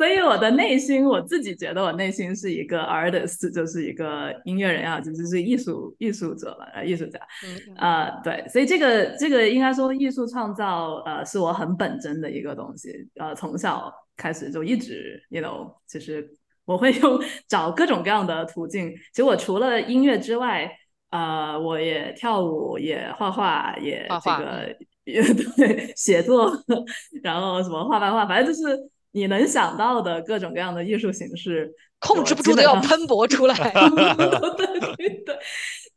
[0.00, 7.20] 所以我的内心，我自己觉得我内心是一个 artist，就是一个音乐人啊，就是是艺术艺术者了，呃，艺术家。
[7.44, 12.88] 嗯啊、呃，对，所以这个这个应该说艺术创造，呃，是我很本真的一个东西。
[13.16, 16.26] 呃，从小开始就一直，you know，就是
[16.64, 18.88] 我会用找各种各样的途径。
[19.12, 20.66] 其实我除了音乐之外，
[21.10, 24.74] 呃，我也跳舞，也画画，也这个
[25.04, 26.50] 也对写作，
[27.22, 28.90] 然后什么画漫画，反正就是。
[29.12, 33.54] 你能想到的各种各样的艺术形式，控制不住的要喷薄出来。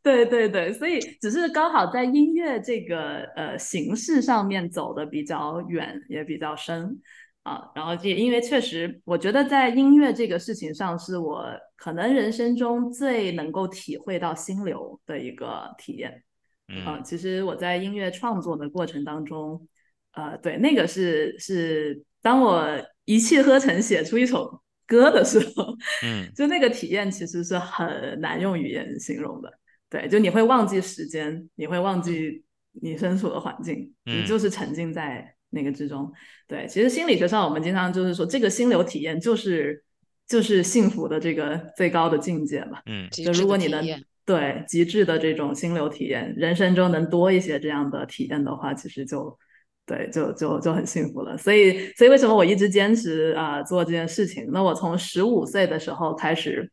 [0.02, 7.00] 对对对对对，所以只是刚好在音乐这个呃形式上面走的比较远，也比较深
[7.42, 7.70] 啊。
[7.74, 11.46] 然后也因为确实，我觉得在音乐这个事情上，是我
[11.76, 16.22] 可能人生中最能够体会到心流的一个体验。
[16.68, 19.66] 嗯，其实我在音乐创作的过程当中，
[20.12, 22.62] 呃，对，那个是是当我
[23.04, 29.52] 一气呵成写出一首歌的时候，嗯， 就那个体验其实是很难用语言形容的。
[29.90, 32.42] 对，就你会忘记时间，你会忘记
[32.72, 36.10] 你身处的环境，你就是沉浸在那个之中。
[36.48, 39.84] 对，其实心理学上我们经常就是说，这个心流体验就是
[40.26, 42.80] 就是幸福的这个最高的境界嘛。
[42.86, 43.84] 嗯，就如果你能
[44.26, 49.38] 对极致的这种心流体验，人生中能多一些这样的体验的话，其实就
[49.86, 51.36] 对，就就就很幸福了。
[51.36, 54.48] 所以，所以为什么我一直坚持啊做这件事情？
[54.52, 56.70] 那我从十五岁的时候开始。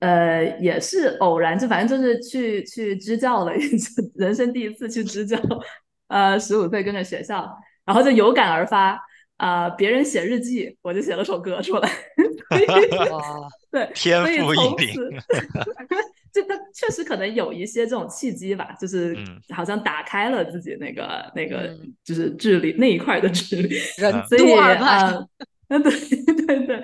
[0.00, 5.36] 呃，也是偶然，就反正就是去去支教了一次， 人生第一次去支教。
[6.06, 7.44] 呃，十五岁跟着学校，
[7.84, 8.96] 然后就有感而发，
[9.38, 11.90] 啊，别人写日记，我就写了首歌出来。
[13.72, 14.94] 对，天赋异禀。
[16.32, 19.16] 就他确实可能有一些这种契机吧，就是
[19.54, 23.76] 好像打开了自己那个那个，就是智力那一块的智力。
[23.96, 25.26] 人多啊，
[25.68, 25.92] 嗯，对
[26.46, 26.82] 对对。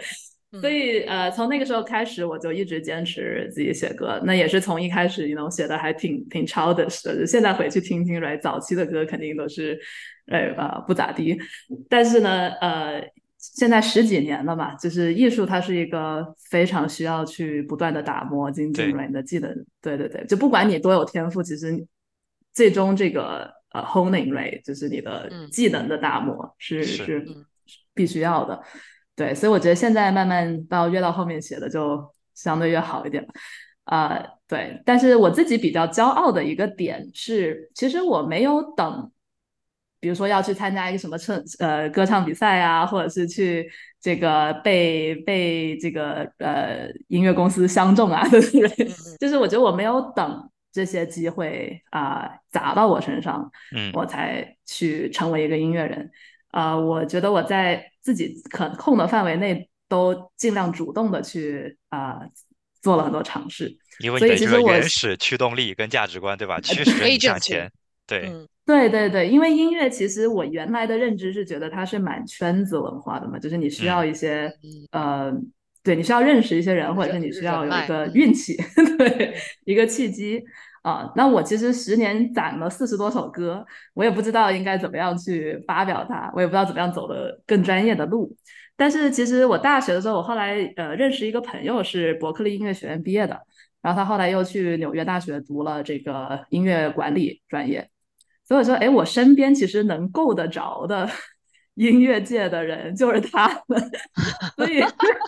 [0.60, 4.20] 所以，呃，从那个时候开始，我就一直坚持自己写歌。
[4.24, 7.26] 那也是从一开始，你 know 写的还挺挺 childish 的。
[7.26, 9.76] 现在回去听听来，早期的歌肯定都是，
[10.28, 11.36] 呃呃不咋地。
[11.88, 13.04] 但是呢，呃，
[13.52, 19.52] 现在十几年了嘛，就是艺术它是一个非常需要去不断的打磨、精进你的技能。
[19.82, 21.86] 对对对，就不管你多有天赋，其实
[22.54, 27.26] 最终这个呃 honing rate 就是你的技能的打磨是是
[27.92, 28.62] 必须要的。
[29.16, 32.02] 对，所以我觉得现在慢慢到越到后面写的就
[32.34, 33.24] 相对越好一点，
[33.84, 34.82] 啊，对。
[34.84, 39.12] 但是我自己比较骄傲的一个点是，其实我没有等，
[40.04, 43.66] 比如说要去参加一个什么唱呃歌唱比赛啊，或者是去
[43.98, 48.86] 这个被被这个呃音乐公司相中啊，对不对？
[49.18, 56.10] 就是我觉得我没有等这些机会啊砸到我身上，嗯，我才去成为一个音乐人。
[56.50, 62.20] 啊，我觉得我在自己可控的范围内都尽量主动的去啊
[62.82, 66.60] 做了很多尝试，因为你的这个原始驱动力跟价值观，对吧？
[66.60, 67.72] 驱 使你向前。
[68.06, 68.32] 对，
[68.66, 74.52] 对对对，因为音乐其实我原来的认知是觉得它是蛮圈子文化的嘛，就是你需要一些
[74.92, 75.32] 呃，
[75.82, 78.56] 对你需要认识一些人，或者是你需要有一个运气，
[78.98, 79.34] 对，
[79.64, 80.42] 一个契机。
[80.82, 88.36] 啊，那我其实十年攒了四十多首歌，我也不知道应该怎么样去发表它，我也不知道怎么样走的更专业的路。
[88.76, 93.40] 但是其实我大学的时候，我后来呃认识一个朋友是伯克利音乐学院毕业的，
[93.80, 97.88] 然后他后来又去纽约大学读了这个音乐管理专业，
[98.46, 101.08] 所以我说，哎，我身边其实能够得着的。
[101.74, 103.90] 音乐界的人就是他们，
[104.54, 104.80] 所以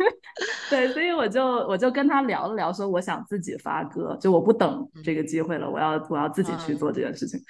[0.71, 7.41] 对，所以我就我就跟他聊了聊，说我想自己发歌，就我不等这个机会了，我要我要自己去做这件事情。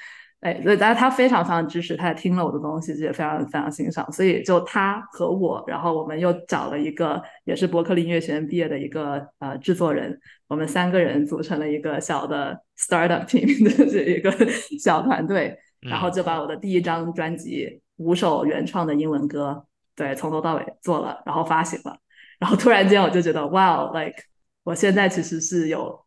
[0.40, 4.10] 哎，所以但是他非常非常支持，他也听了我的东西，也非常非常欣赏。
[4.12, 14.30] 所以就他和我，然后我们又找了一个也是伯克利音乐学院毕业的一个呃制作人，我们三个人组成了一个小的 startup team 的这一个
[14.78, 17.80] 小团队，然后就把我的第一张专辑。
[17.96, 19.64] 五首原创的英文歌，
[19.94, 21.96] 对，从头到尾做了，然后发行了，
[22.38, 24.22] 然后突然间我就觉得，哇，like
[24.64, 25.98] 我现在其实是有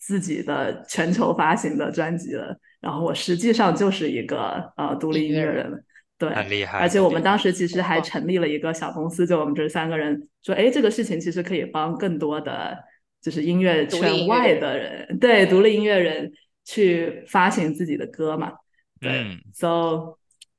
[0.00, 5.84] 自己的全球发行的专辑了，然后我实际上就是一个呃独立音乐人，
[6.18, 6.78] 对，很厉害。
[6.78, 12.76] 而且我们当时其实还成立了一个小公司，就我们这三个人说，哎，这个事情其实可以帮更多的
[13.22, 16.30] 就是音乐圈外的人，对，独立音乐人
[16.64, 18.52] 去发行自己的歌嘛，
[19.00, 20.17] 对，so。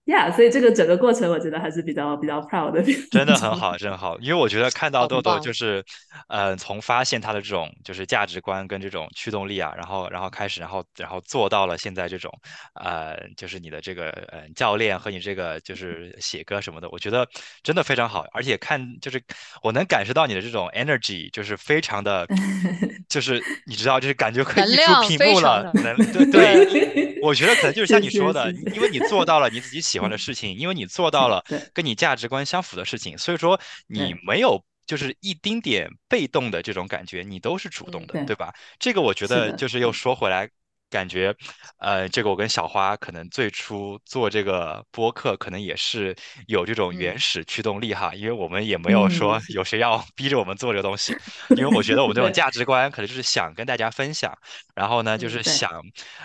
[0.09, 2.81] Yeah，所以这个整个过程我觉得还是比较比较 proud 的。
[3.11, 4.17] 真的很好，真好。
[4.17, 5.85] 因为我觉得看到豆豆就是，
[6.27, 12.33] 呃，从发现他的这种就是价值观跟这种驱动力啊，然后然后开始，然后然后做到了现在这种，
[12.73, 17.27] 呃，就是你的这个呃教练和你这个就是写歌什么的，我觉得
[17.61, 18.25] 真的非常好。
[18.33, 19.21] 而且看就是
[19.61, 22.25] 我能感受到你的这种 energy，就是非常的，
[23.07, 25.71] 就是你知道，就是感觉可以溢出屏幕了。
[25.83, 29.98] 能对对， 我觉得可能就是像你说的，因为你做到了你自己喜。
[29.99, 31.43] 喜欢的事情，因为你做到了
[31.73, 38.35] 跟你价值观相符的事情，所以说你没有就是一丁点被动的这种感觉，你都是主动的，对。
[38.35, 38.53] 吧？
[38.79, 40.49] 这个我觉得就是又说回来，
[40.89, 41.35] 感觉，
[41.77, 46.15] 呃，这个我跟小花可能最初做这个播客，可能也是
[46.47, 51.15] 有这种原始驱动力哈，因为我们也没有说有谁要 逼着我们做这个东西，
[51.51, 54.35] 因为我觉得我们这种价值观可能就是想跟大家分享，
[54.75, 55.81] 然后呢，就是想，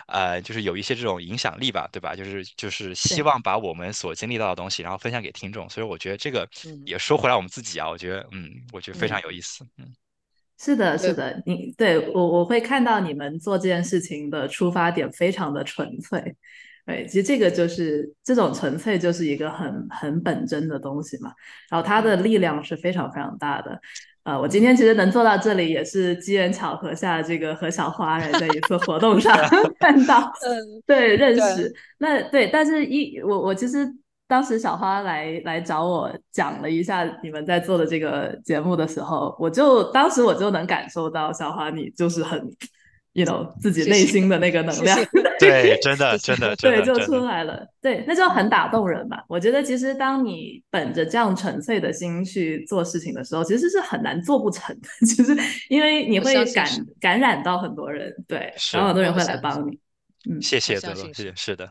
[0.09, 2.17] 呃，就是有一些这种影响力吧，对吧？
[2.17, 6.49] 就是就是希望把我们所经历到的东西，然后分享给听众，所以我觉得这个
[6.85, 9.94] 也说回来我们自己啊，我觉得，嗯，我觉得非常有意思，嗯。
[10.57, 16.37] 是的，是的，你对我我会看到你们做这件事情的出发点非常的纯粹，
[16.87, 21.33] 对，其实这个就是这种纯粹就是一个很很本真的东西嘛，
[21.69, 23.79] 然后它的力量是非常非常大的，
[24.23, 29.37] 呃，我今天其实能做到这里也是机缘巧合下，这个和小花在一次活动上
[29.81, 33.93] 看到，嗯，对，认识，那对，但是一我我其实。
[34.27, 42.41] 当时小花来来找我讲了一下你们在做的这个节目的时候，我就当时我就能感受到小花你就是很
[43.13, 44.99] ，you know 自己内心的那个能量，
[45.39, 49.19] 对，真的真的对，就出来了，对，那就很打动人嘛。
[49.29, 54.89] 我觉得其实当你本着这样纯粹的心去做事情的时候，其实是很难做不成的。
[55.07, 55.37] 其实
[55.69, 56.67] 因为你会感
[56.99, 59.79] 感染到很多人，对，然后很多人会来帮你。
[60.29, 61.71] 嗯，谢谢，多多，是是的。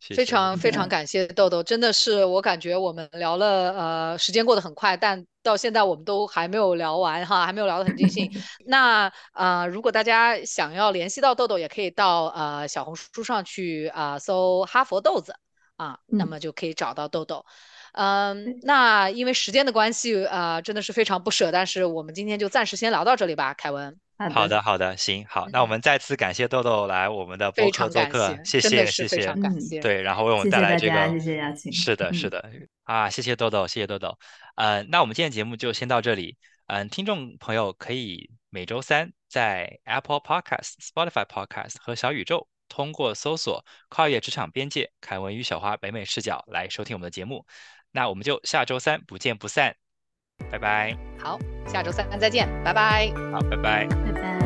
[0.00, 8.30] 非常非常感谢豆豆，真的是我感觉我们聊了，呃，时间过得很快，但到现在我们都还没有聊完哈，还没有聊得很尽兴。
[8.66, 15.34] 那呃，如果大家想要联系到豆豆，也可以到呃小红书上去啊搜哈佛豆子
[15.76, 17.44] 啊，那么就可以找到豆豆。
[17.92, 23.98] 嗯，那因为时间的关系啊，真的是非常不舍，但是我们今天就暂时先聊到这里吧，凯文。
[24.32, 32.50] 好的，好的，行，好，那我们再次感谢豆豆来我们的播客做客，谢谢，谢谢，对，然后为我们带来这个，谢谢邀请，是的，是的，
[32.82, 34.18] 啊，谢谢豆豆，谢谢豆豆，
[34.56, 47.46] 呃，那我们今天节目就先到这里，嗯，听众朋友可以每周三在 Apple Podcast、Spotify Podcast 和小宇宙通过搜索“跨越职场边界”凯文与小花北美视角来收听我们的节目，
[47.92, 49.76] 那我们就下周三不见不散，
[50.50, 54.37] 拜拜，好，下周三再见，拜拜，好，拜拜。